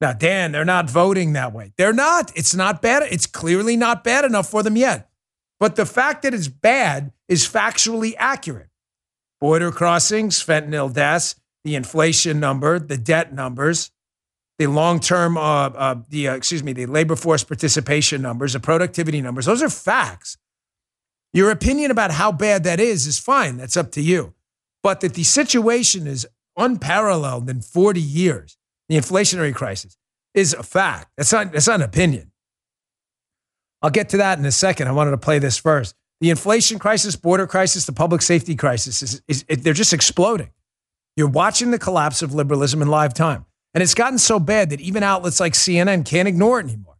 [0.00, 1.72] Now, Dan, they're not voting that way.
[1.78, 2.30] They're not.
[2.36, 3.04] It's not bad.
[3.10, 5.08] It's clearly not bad enough for them yet.
[5.58, 8.68] But the fact that it's bad is factually accurate.
[9.40, 11.34] Border crossings, fentanyl deaths,
[11.64, 13.90] the inflation number, the debt numbers,
[14.58, 19.20] the long-term, uh, uh, the uh, excuse me, the labor force participation numbers, the productivity
[19.22, 19.46] numbers.
[19.46, 20.36] Those are facts.
[21.32, 23.56] Your opinion about how bad that is is fine.
[23.56, 24.35] That's up to you
[24.86, 28.56] but that the situation is unparalleled in 40 years,
[28.88, 29.96] the inflationary crisis,
[30.32, 31.10] is a fact.
[31.16, 32.30] That's not, that's not an opinion.
[33.82, 34.86] I'll get to that in a second.
[34.86, 35.96] I wanted to play this first.
[36.20, 40.50] The inflation crisis, border crisis, the public safety crisis, is, is, is they're just exploding.
[41.16, 43.44] You're watching the collapse of liberalism in live time.
[43.74, 46.98] And it's gotten so bad that even outlets like CNN can't ignore it anymore.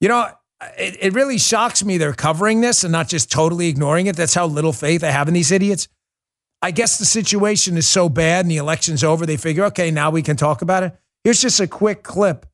[0.00, 0.32] You know,
[0.76, 4.16] it, it really shocks me they're covering this and not just totally ignoring it.
[4.16, 5.86] That's how little faith I have in these idiots.
[6.60, 10.10] I guess the situation is so bad and the election's over, they figure, okay, now
[10.10, 10.96] we can talk about it.
[11.22, 12.46] Here's just a quick clip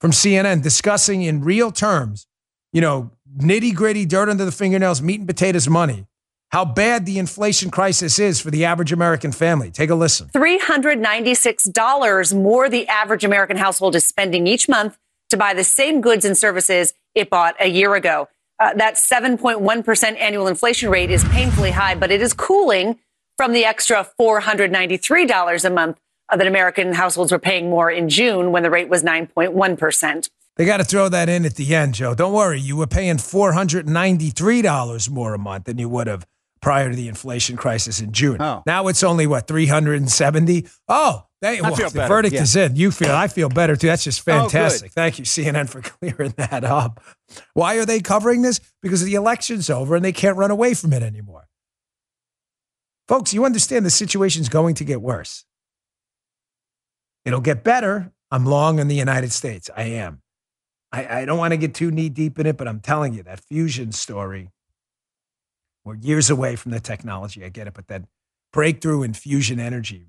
[0.00, 2.26] from CNN discussing in real terms,
[2.72, 6.06] you know, nitty gritty, dirt under the fingernails, meat and potatoes money,
[6.50, 9.70] how bad the inflation crisis is for the average American family.
[9.70, 10.28] Take a listen.
[10.28, 14.98] $396 more the average American household is spending each month
[15.30, 18.28] to buy the same goods and services it bought a year ago.
[18.58, 22.98] Uh, that 7.1% annual inflation rate is painfully high, but it is cooling
[23.42, 28.52] from the extra $493 a month uh, that American households were paying more in June
[28.52, 30.30] when the rate was 9.1%.
[30.54, 32.14] They got to throw that in at the end, Joe.
[32.14, 32.60] Don't worry.
[32.60, 36.24] You were paying $493 more a month than you would have
[36.60, 38.36] prior to the inflation crisis in June.
[38.38, 40.68] Now it's only what 370.
[40.86, 42.42] Oh, they, well, the better, verdict yeah.
[42.42, 42.76] is in.
[42.76, 43.88] You feel I feel better too.
[43.88, 44.92] That's just Oh, fantastic.
[44.92, 47.02] Thank you CNN for clearing that up.
[47.54, 48.60] Why are they covering this?
[48.82, 51.48] Because the election's over and they can't run away from it anymore.
[53.08, 55.44] Folks, you understand the situation's going to get worse.
[57.24, 58.12] It'll get better.
[58.30, 59.70] I'm long on the United States.
[59.76, 60.22] I am.
[60.92, 63.22] I, I don't want to get too knee deep in it, but I'm telling you
[63.22, 64.50] that fusion story.
[65.84, 67.44] We're years away from the technology.
[67.44, 68.04] I get it, but that
[68.52, 70.06] breakthrough in fusion energy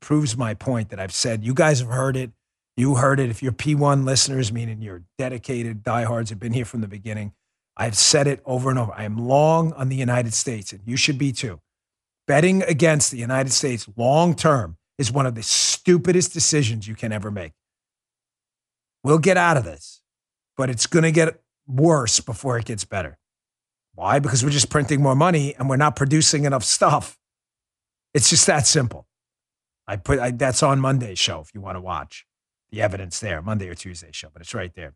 [0.00, 1.44] proves my point that I've said.
[1.44, 2.30] You guys have heard it.
[2.76, 3.30] You heard it.
[3.30, 7.32] If you're P1 listeners, meaning you're dedicated diehards, have been here from the beginning.
[7.76, 8.92] I've said it over and over.
[8.94, 11.60] I am long on the United States, and you should be too.
[12.26, 17.12] Betting against the United States long term is one of the stupidest decisions you can
[17.12, 17.52] ever make.
[19.04, 20.02] We'll get out of this,
[20.56, 23.18] but it's going to get worse before it gets better.
[23.94, 24.18] Why?
[24.18, 27.18] Because we're just printing more money and we're not producing enough stuff.
[28.12, 29.06] It's just that simple.
[29.86, 32.26] I put I, that's on Monday's show if you want to watch
[32.70, 34.94] the evidence there, Monday or Tuesday show, but it's right there.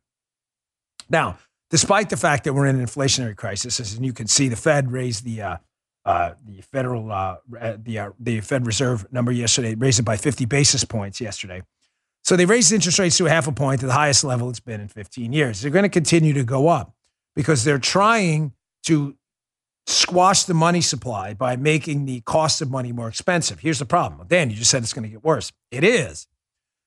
[1.08, 1.38] Now,
[1.70, 4.90] despite the fact that we're in an inflationary crisis, as you can see, the Fed
[4.90, 5.56] raised the uh,
[6.04, 10.16] uh, the federal uh, uh, the uh, the Fed Reserve number yesterday, raised it by
[10.16, 11.62] 50 basis points yesterday.
[12.22, 14.60] So they raised interest rates to a half a point to the highest level it's
[14.60, 15.60] been in 15 years.
[15.60, 16.94] They're going to continue to go up
[17.34, 18.52] because they're trying
[18.84, 19.16] to
[19.86, 23.60] squash the money supply by making the cost of money more expensive.
[23.60, 24.26] Here's the problem.
[24.28, 25.52] Dan, you just said it's going to get worse.
[25.70, 26.26] It is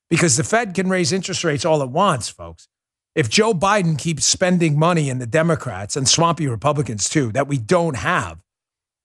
[0.09, 2.67] because the Fed can raise interest rates all it wants, folks.
[3.15, 7.57] If Joe Biden keeps spending money and the Democrats and swampy Republicans too that we
[7.57, 8.42] don't have,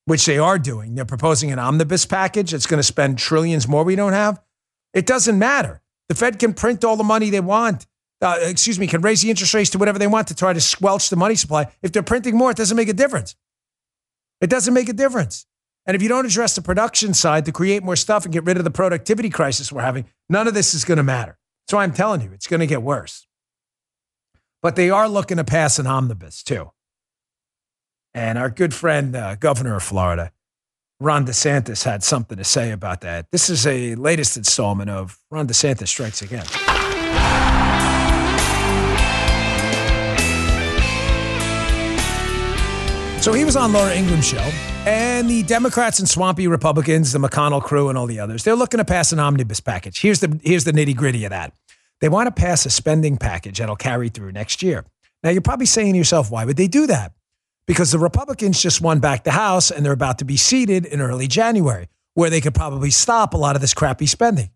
[0.08, 3.84] which they are doing, they're proposing an omnibus package that's going to spend trillions more
[3.84, 4.40] we don't have.
[4.94, 5.82] It doesn't matter.
[6.08, 7.86] The Fed can print all the money they want.
[8.22, 10.62] Uh, excuse me, can raise the interest rates to whatever they want to try to
[10.62, 11.70] squelch the money supply.
[11.82, 13.36] If they're printing more, it doesn't make a difference.
[14.40, 15.44] It doesn't make a difference.
[15.84, 18.56] And if you don't address the production side to create more stuff and get rid
[18.56, 21.38] of the productivity crisis we're having, none of this is going to matter.
[21.68, 23.26] So I'm telling you, it's going to get worse.
[24.62, 26.72] But they are looking to pass an omnibus too.
[28.14, 30.32] And our good friend, uh, Governor of Florida,
[31.00, 33.30] Ron DeSantis, had something to say about that.
[33.30, 36.46] This is a latest installment of Ron DeSantis Strikes Again.
[43.20, 44.50] So he was on Laura Ingraham's show,
[44.86, 48.78] and the Democrats and swampy Republicans, the McConnell crew, and all the others, they're looking
[48.78, 50.00] to pass an omnibus package.
[50.00, 51.52] Here's the here's the nitty gritty of that.
[52.00, 54.84] They want to pass a spending package that'll carry through next year.
[55.22, 57.12] Now you're probably saying to yourself, why would they do that?
[57.68, 61.02] Because the Republicans just won back the House, and they're about to be seated in
[61.02, 64.50] early January, where they could probably stop a lot of this crappy spending.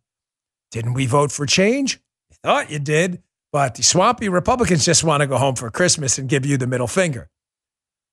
[0.71, 2.01] Didn't we vote for change?
[2.33, 6.17] I thought you did, but the swampy Republicans just want to go home for Christmas
[6.17, 7.29] and give you the middle finger.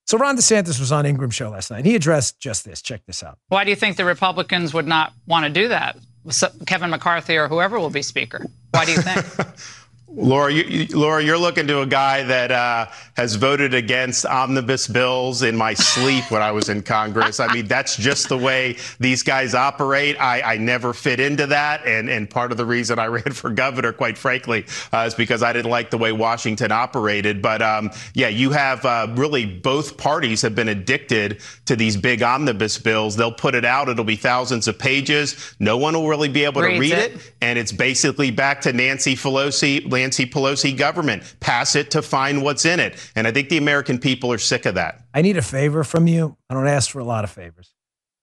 [0.05, 1.85] So Ron DeSantis was on Ingraham's show last night.
[1.85, 2.81] He addressed just this.
[2.81, 3.37] Check this out.
[3.47, 5.95] Why do you think the Republicans would not want to do that?
[6.29, 8.45] So- Kevin McCarthy or whoever will be Speaker.
[8.71, 9.25] Why do you think?
[10.11, 15.43] Laura, you, Laura, you're looking to a guy that uh, has voted against omnibus bills
[15.43, 17.39] in my sleep when I was in Congress.
[17.39, 20.19] I mean, that's just the way these guys operate.
[20.19, 23.51] I, I never fit into that, and and part of the reason I ran for
[23.51, 27.41] governor, quite frankly, uh, is because I didn't like the way Washington operated.
[27.41, 32.23] But um, yeah, you have uh, really both parties have been addicted to these big
[32.23, 33.15] omnibus bills.
[33.15, 35.55] They'll put it out; it'll be thousands of pages.
[35.59, 37.13] No one will really be able to read it.
[37.13, 41.23] it and it's basically back to Nancy Pelosi, Nancy Pelosi government.
[41.41, 42.95] Pass it to find what's in it.
[43.15, 45.03] And I think the American people are sick of that.
[45.13, 46.37] I need a favor from you.
[46.49, 47.73] I don't ask for a lot of favors.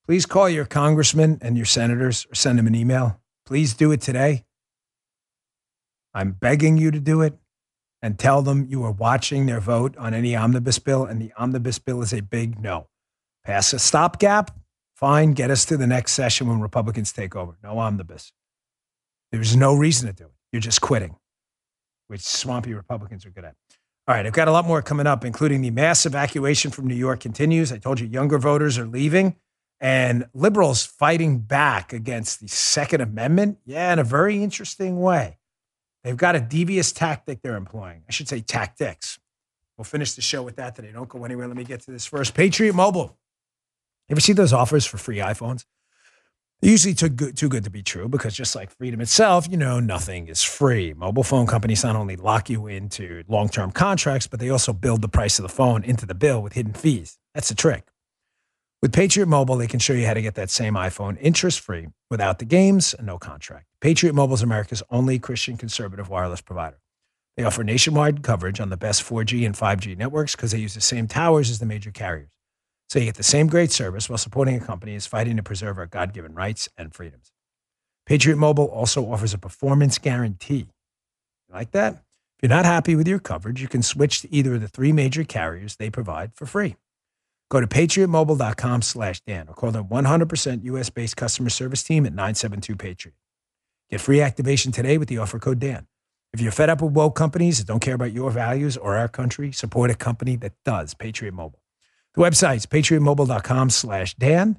[0.07, 3.21] Please call your congressman and your senators or send them an email.
[3.45, 4.45] Please do it today.
[6.15, 7.35] I'm begging you to do it
[8.01, 11.79] and tell them you are watching their vote on any omnibus bill, and the omnibus
[11.79, 12.89] bill is a big no.
[13.45, 14.51] Pass a stopgap,
[14.95, 17.59] fine, get us to the next session when Republicans take over.
[17.63, 18.33] No omnibus.
[19.33, 20.33] There's no reason to do it.
[20.53, 21.17] You're just quitting,
[22.09, 23.55] which swampy Republicans are good at.
[24.09, 26.95] All right, I've got a lot more coming up, including the mass evacuation from New
[26.95, 27.73] York continues.
[27.73, 29.35] I told you younger voters are leaving,
[29.81, 33.59] and liberals fighting back against the Second Amendment.
[33.65, 35.39] Yeah, in a very interesting way.
[36.05, 38.05] They've got a devious tactic they're employing.
[38.09, 39.19] I should say tactics.
[39.77, 40.93] We'll finish the show with that today.
[40.93, 41.49] Don't go anywhere.
[41.49, 42.33] Let me get to this first.
[42.33, 43.19] Patriot Mobile.
[44.09, 45.65] You ever see those offers for free iPhones?
[46.63, 49.79] Usually too good, too good to be true because just like freedom itself, you know,
[49.79, 50.95] nothing is free.
[50.95, 55.03] Mobile phone companies not only lock you into long term contracts, but they also build
[55.03, 57.19] the price of the phone into the bill with hidden fees.
[57.35, 57.89] That's the trick.
[58.81, 61.89] With Patriot Mobile, they can show you how to get that same iPhone interest free
[62.11, 63.67] without the games and no contract.
[63.81, 66.79] Patriot Mobile is America's only Christian conservative wireless provider.
[67.37, 70.81] They offer nationwide coverage on the best 4G and 5G networks because they use the
[70.81, 72.36] same towers as the major carriers.
[72.89, 75.79] So you get the same great service while supporting a company is fighting to preserve
[75.79, 77.33] our God given rights and freedoms.
[78.07, 80.69] Patriot Mobile also offers a performance guarantee.
[81.49, 81.95] You like that?
[81.95, 84.93] If you're not happy with your coverage, you can switch to either of the three
[84.93, 86.77] major carriers they provide for free.
[87.49, 92.13] Go to patriotmobile.com slash Dan or call their 100% US based customer service team at
[92.13, 93.15] 972 Patriot.
[93.91, 95.87] Get free activation today with the offer code Dan.
[96.33, 99.09] If you're fed up with woke companies that don't care about your values or our
[99.09, 100.93] country, support a company that does.
[100.93, 101.61] Patriot Mobile.
[102.17, 104.59] The website is patriotmobile.com slash Dan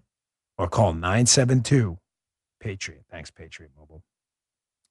[0.60, 1.98] or call 972
[2.60, 3.04] Patriot.
[3.10, 4.04] Thanks, Patriot Mobile.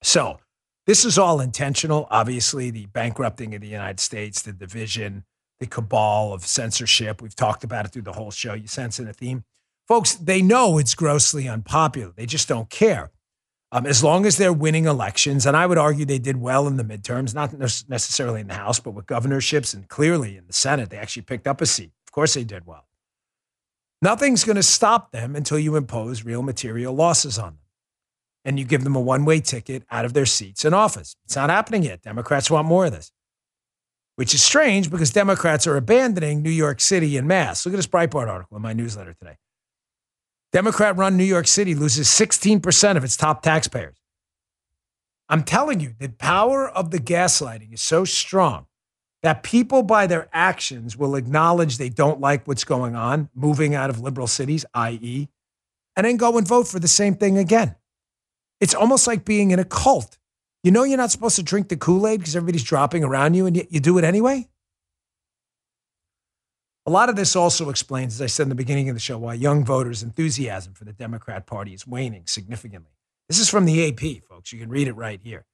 [0.03, 0.41] So,
[0.85, 2.09] this is all intentional.
[2.11, 5.25] Obviously, the bankrupting of the United States, the division,
[5.61, 7.23] the cabal of censorship.
[7.23, 8.55] We've talked about it through the whole show.
[8.55, 9.45] You sense in a theme.
[9.87, 12.13] Folks, they know it's grossly unpopular.
[12.17, 13.11] They just don't care.
[13.71, 16.77] Um, as long as they're winning elections, and I would argue they did well in
[16.77, 17.53] the midterms, not
[17.89, 21.47] necessarily in the House, but with governorships and clearly in the Senate, they actually picked
[21.47, 21.93] up a seat.
[22.17, 22.87] Course, they did well.
[24.01, 27.59] Nothing's going to stop them until you impose real material losses on them
[28.43, 31.15] and you give them a one way ticket out of their seats in office.
[31.27, 32.01] It's not happening yet.
[32.01, 33.13] Democrats want more of this,
[34.15, 37.67] which is strange because Democrats are abandoning New York City in mass.
[37.67, 39.37] Look at this Breitbart article in my newsletter today.
[40.53, 43.99] Democrat run New York City loses 16% of its top taxpayers.
[45.29, 48.66] I'm telling you, the power of the gaslighting is so strong
[49.27, 53.91] that people, by their actions, will acknowledge they don't like what's going on, moving out
[53.91, 55.29] of liberal cities, i.e.,
[55.97, 57.75] and then go and vote for the same thing again.
[58.61, 60.17] It's almost like being in a cult.
[60.63, 63.47] You know, you're not supposed to drink the Kool Aid because everybody's dropping around you,
[63.47, 64.47] and yet you do it anyway.
[66.87, 69.19] A lot of this also explains, as I said in the beginning of the show,
[69.19, 72.93] why young voters' enthusiasm for the Democrat Party is waning significantly.
[73.29, 74.53] This is from the AP, folks.
[74.53, 75.47] You can read it right here.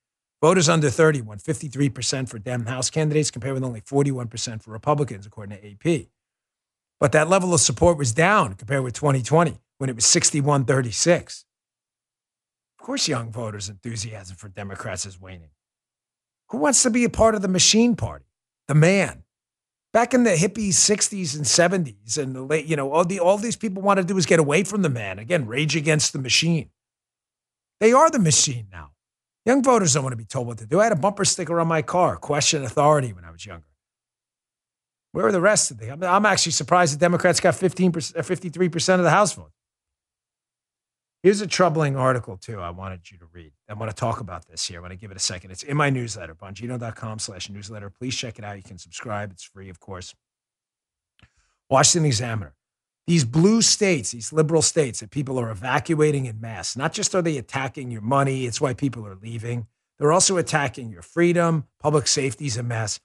[0.43, 5.24] Voters under 30 won 53% for Dem House candidates, compared with only 41% for Republicans,
[5.24, 6.09] according to AP.
[6.99, 11.45] But that level of support was down compared with 2020, when it was 61 36.
[12.78, 15.51] Of course, young voters' enthusiasm for Democrats is waning.
[16.49, 18.24] Who wants to be a part of the machine party?
[18.66, 19.22] The man.
[19.93, 23.38] Back in the hippie 60s and 70s and the late, you know, all, the, all
[23.38, 25.20] these people want to do is get away from the man.
[25.20, 26.70] Again, rage against the machine.
[27.78, 28.91] They are the machine now.
[29.45, 30.80] Young voters don't want to be told what to do.
[30.80, 33.66] I had a bumper sticker on my car, question authority when I was younger.
[35.11, 35.90] Where are the rest of the?
[35.90, 39.51] I'm actually surprised the Democrats got 15%, 53% uh, of the House vote.
[41.22, 43.53] Here's a troubling article, too, I wanted you to read.
[43.68, 44.78] I want to talk about this here.
[44.78, 45.53] I want to give it a second.
[45.53, 47.90] It's in my newsletter, bongino.com slash newsletter.
[47.90, 48.57] Please check it out.
[48.57, 49.30] You can subscribe.
[49.30, 50.14] It's free, of course.
[51.70, 52.55] Washington Examiner.
[53.07, 57.22] These blue states, these liberal states that people are evacuating in mass, not just are
[57.22, 59.66] they attacking your money, it's why people are leaving.
[59.98, 63.00] They're also attacking your freedom, public safety is a mess.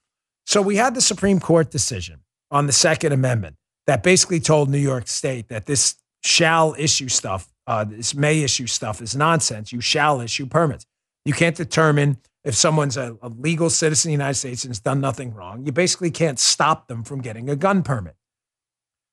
[0.46, 2.22] So we had the Supreme Court decision
[2.52, 3.56] on the Second Amendment
[3.88, 8.66] that basically told New York State that this shall issue stuff uh, this may issue
[8.66, 9.72] stuff is nonsense.
[9.72, 10.86] You shall issue permits.
[11.26, 14.80] You can't determine if someone's a, a legal citizen of the United States and has
[14.80, 15.66] done nothing wrong.
[15.66, 18.16] You basically can't stop them from getting a gun permit.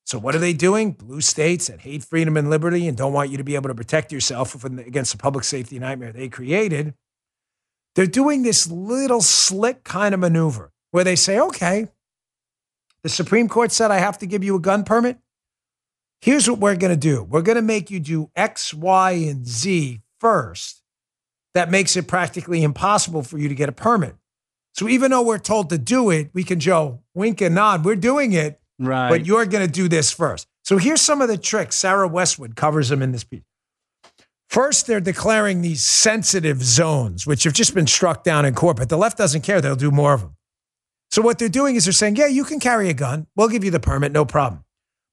[0.05, 0.93] So what are they doing?
[0.93, 3.75] Blue states that hate freedom and liberty and don't want you to be able to
[3.75, 6.95] protect yourself against the public safety nightmare they created.
[7.95, 11.89] They're doing this little slick kind of maneuver where they say, okay,
[13.03, 15.19] the Supreme Court said I have to give you a gun permit.
[16.21, 19.47] Here's what we're going to do we're going to make you do X, Y, and
[19.47, 20.83] Z first.
[21.55, 24.17] That makes it practically impossible for you to get a permit.
[24.73, 27.85] So even though we're told to do it, we can Joe wink and nod.
[27.85, 29.09] We're doing it, right?
[29.09, 30.47] But you're going to do this first.
[30.65, 31.77] So here's some of the tricks.
[31.77, 33.43] Sarah Westwood covers them in this piece.
[34.49, 38.89] First, they're declaring these sensitive zones, which have just been struck down in court, but
[38.89, 39.61] the left doesn't care.
[39.61, 40.37] They'll do more of them.
[41.11, 43.27] So what they're doing is they're saying, yeah, you can carry a gun.
[43.37, 44.65] We'll give you the permit, no problem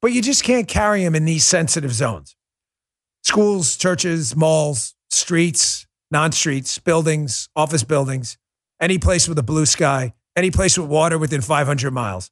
[0.02, 2.36] but you just can't carry them in these sensitive zones
[3.24, 8.38] schools, churches, malls, streets, non streets, buildings, office buildings,
[8.80, 12.32] any place with a blue sky, any place with water within 500 miles,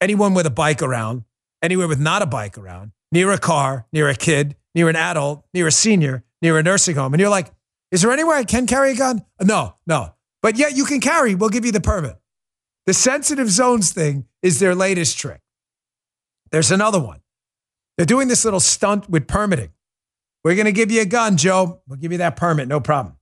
[0.00, 1.24] anyone with a bike around,
[1.62, 5.44] anywhere with not a bike around, near a car, near a kid, near an adult,
[5.54, 7.14] near a senior, near a nursing home.
[7.14, 7.52] And you're like,
[7.90, 9.24] is there anywhere I can carry a gun?
[9.40, 10.14] No, no.
[10.42, 12.16] But yet you can carry, we'll give you the permit.
[12.86, 15.40] The sensitive zones thing is their latest trick.
[16.52, 17.20] There's another one.
[17.96, 19.70] They're doing this little stunt with permitting.
[20.44, 21.80] We're going to give you a gun, Joe.
[21.88, 23.16] We'll give you that permit, no problem.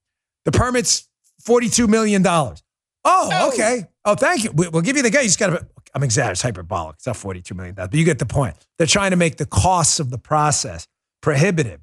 [0.45, 1.09] The permit's
[1.47, 2.27] $42 million.
[2.27, 2.59] Oh,
[3.05, 3.49] oh.
[3.49, 3.85] okay.
[4.05, 4.51] Oh, thank you.
[4.53, 5.23] We'll give you the gun.
[5.23, 6.33] You just got to, I'm exaggerating.
[6.33, 6.97] It's hyperbolic.
[6.97, 8.57] It's not 42 million, but you get the point.
[8.79, 10.89] They're trying to make the costs of the process
[11.23, 11.81] prohibitive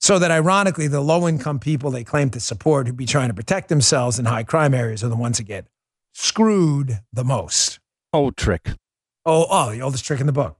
[0.00, 3.34] so that ironically, the low income people they claim to support who be trying to
[3.34, 5.66] protect themselves in high crime areas are the ones that get
[6.12, 7.80] screwed the most.
[8.12, 8.68] Old trick.
[9.24, 10.58] Oh, oh, the oldest trick in the book.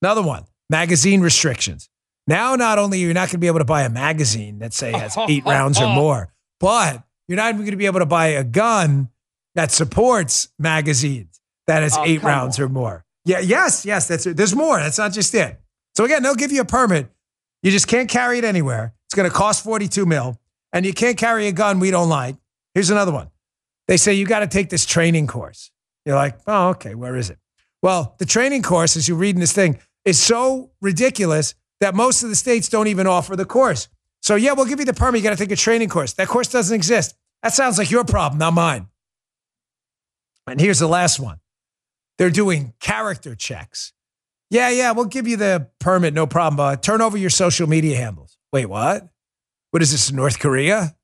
[0.00, 0.44] Another one.
[0.70, 1.90] magazine restrictions.
[2.26, 4.72] Now, not only you're you not going to be able to buy a magazine that
[4.72, 8.06] say has eight rounds or more, but you're not even going to be able to
[8.06, 9.10] buy a gun
[9.54, 13.04] that supports magazines that has Oh, eight rounds or more.
[13.24, 14.36] Yeah, yes, yes, that's it.
[14.36, 14.78] There's more.
[14.78, 15.60] That's not just it.
[15.96, 17.08] So again, they'll give you a permit.
[17.62, 18.94] You just can't carry it anywhere.
[19.06, 20.38] It's going to cost 42 mil,
[20.72, 22.36] and you can't carry a gun we don't like.
[22.74, 23.30] Here's another one.
[23.88, 25.70] They say you got to take this training course.
[26.04, 27.38] You're like, oh, okay, where is it?
[27.82, 32.22] Well, the training course, as you read in this thing, is so ridiculous that most
[32.22, 33.88] of the states don't even offer the course.
[34.22, 35.20] So, yeah, we'll give you the permit.
[35.20, 36.12] You got to take a training course.
[36.14, 37.14] That course doesn't exist.
[37.42, 38.88] That sounds like your problem, not mine.
[40.46, 41.38] And here's the last one
[42.18, 43.92] they're doing character checks.
[44.50, 46.56] Yeah, yeah, we'll give you the permit, no problem.
[46.56, 48.38] But turn over your social media handles.
[48.52, 49.08] Wait, what?
[49.72, 50.96] What is this, North Korea?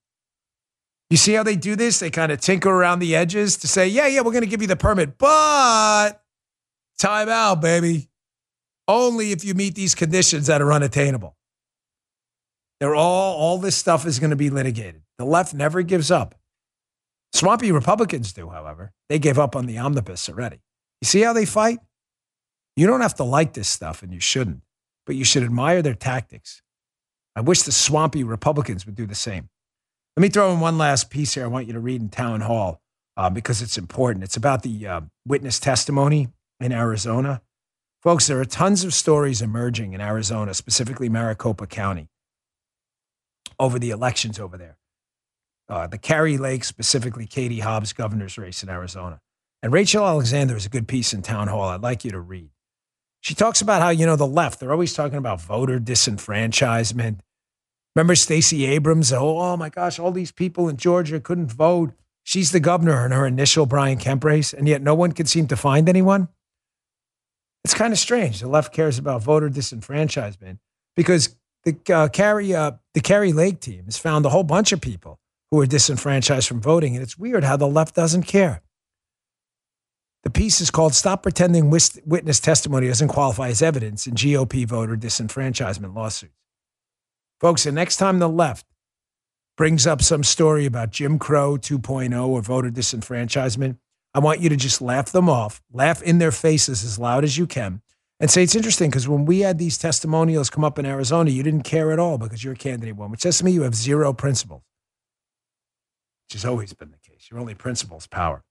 [1.10, 1.98] You see how they do this?
[1.98, 4.62] They kind of tinker around the edges to say, yeah, yeah, we're going to give
[4.62, 6.22] you the permit, but
[6.98, 8.08] time out, baby.
[8.88, 11.36] Only if you meet these conditions that are unattainable.
[12.80, 15.02] They're all, all this stuff is going to be litigated.
[15.18, 16.34] The left never gives up.
[17.32, 18.92] Swampy Republicans do, however.
[19.08, 20.60] They gave up on the omnibus already.
[21.02, 21.80] You see how they fight?
[22.76, 24.62] You don't have to like this stuff, and you shouldn't,
[25.04, 26.62] but you should admire their tactics.
[27.34, 29.48] I wish the swampy Republicans would do the same.
[30.16, 32.42] Let me throw in one last piece here I want you to read in Town
[32.42, 32.80] Hall
[33.16, 34.22] uh, because it's important.
[34.22, 36.28] It's about the uh, witness testimony
[36.60, 37.42] in Arizona.
[38.00, 42.10] Folks, there are tons of stories emerging in Arizona, specifically Maricopa County,
[43.58, 44.78] over the elections over there.
[45.68, 49.20] Uh, the Kari Lake, specifically Katie Hobbs governor's race in Arizona.
[49.62, 52.50] And Rachel Alexander is a good piece in Town Hall I'd like you to read.
[53.20, 57.20] She talks about how, you know, the left, they're always talking about voter disenfranchisement.
[57.94, 59.12] Remember Stacey Abrams?
[59.12, 61.92] Oh, oh my gosh, all these people in Georgia couldn't vote.
[62.24, 65.46] She's the governor in her initial Brian Kemp race, and yet no one could seem
[65.48, 66.28] to find anyone.
[67.64, 68.40] It's kind of strange.
[68.40, 70.58] The left cares about voter disenfranchisement
[70.96, 74.80] because the uh, Kari uh, the Kari Lake team has found a whole bunch of
[74.80, 78.62] people who are disenfranchised from voting, and it's weird how the left doesn't care.
[80.22, 84.96] The piece is called "Stop Pretending Witness Testimony Doesn't Qualify as Evidence in GOP Voter
[84.96, 86.34] Disenfranchisement Lawsuits."
[87.40, 88.66] Folks, the next time the left
[89.56, 93.78] brings up some story about Jim Crow 2.0 or voter disenfranchisement,
[94.14, 97.36] I want you to just laugh them off, laugh in their faces as loud as
[97.36, 97.82] you can,
[98.20, 101.42] and say it's interesting because when we had these testimonials come up in Arizona, you
[101.42, 104.12] didn't care at all because your candidate won, which says to me you have zero
[104.12, 104.62] principles,
[106.26, 107.28] which has always been the case.
[107.30, 108.44] Your only principle is power.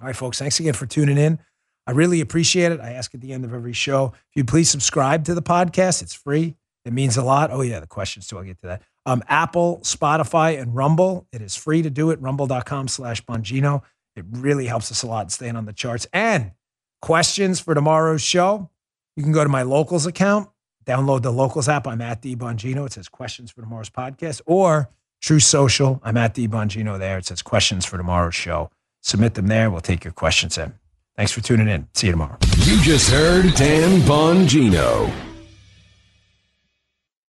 [0.00, 1.38] All right, folks, thanks again for tuning in.
[1.86, 2.80] I really appreciate it.
[2.80, 6.02] I ask at the end of every show if you please subscribe to the podcast.
[6.02, 6.54] It's free.
[6.84, 7.50] It means a lot.
[7.50, 8.38] Oh, yeah, the questions too.
[8.38, 8.82] I'll get to that.
[9.06, 11.26] Um, Apple, Spotify, and Rumble.
[11.32, 12.20] It is free to do it.
[12.20, 13.82] Rumble.com slash Bongino.
[14.16, 16.06] It really helps us a lot in staying on the charts.
[16.12, 16.52] And
[17.00, 18.70] questions for tomorrow's show,
[19.16, 20.48] you can go to my locals account,
[20.84, 21.86] download the locals app.
[21.86, 22.86] I'm at the Bongino.
[22.86, 24.42] It says questions for tomorrow's podcast.
[24.46, 24.90] Or
[25.20, 26.00] Truth Social.
[26.04, 27.18] I'm at the Bongino there.
[27.18, 28.70] It says questions for tomorrow's show.
[29.08, 29.70] Submit them there.
[29.70, 30.74] We'll take your questions in.
[31.16, 31.88] Thanks for tuning in.
[31.94, 32.36] See you tomorrow.
[32.58, 35.27] You just heard Dan Bongino.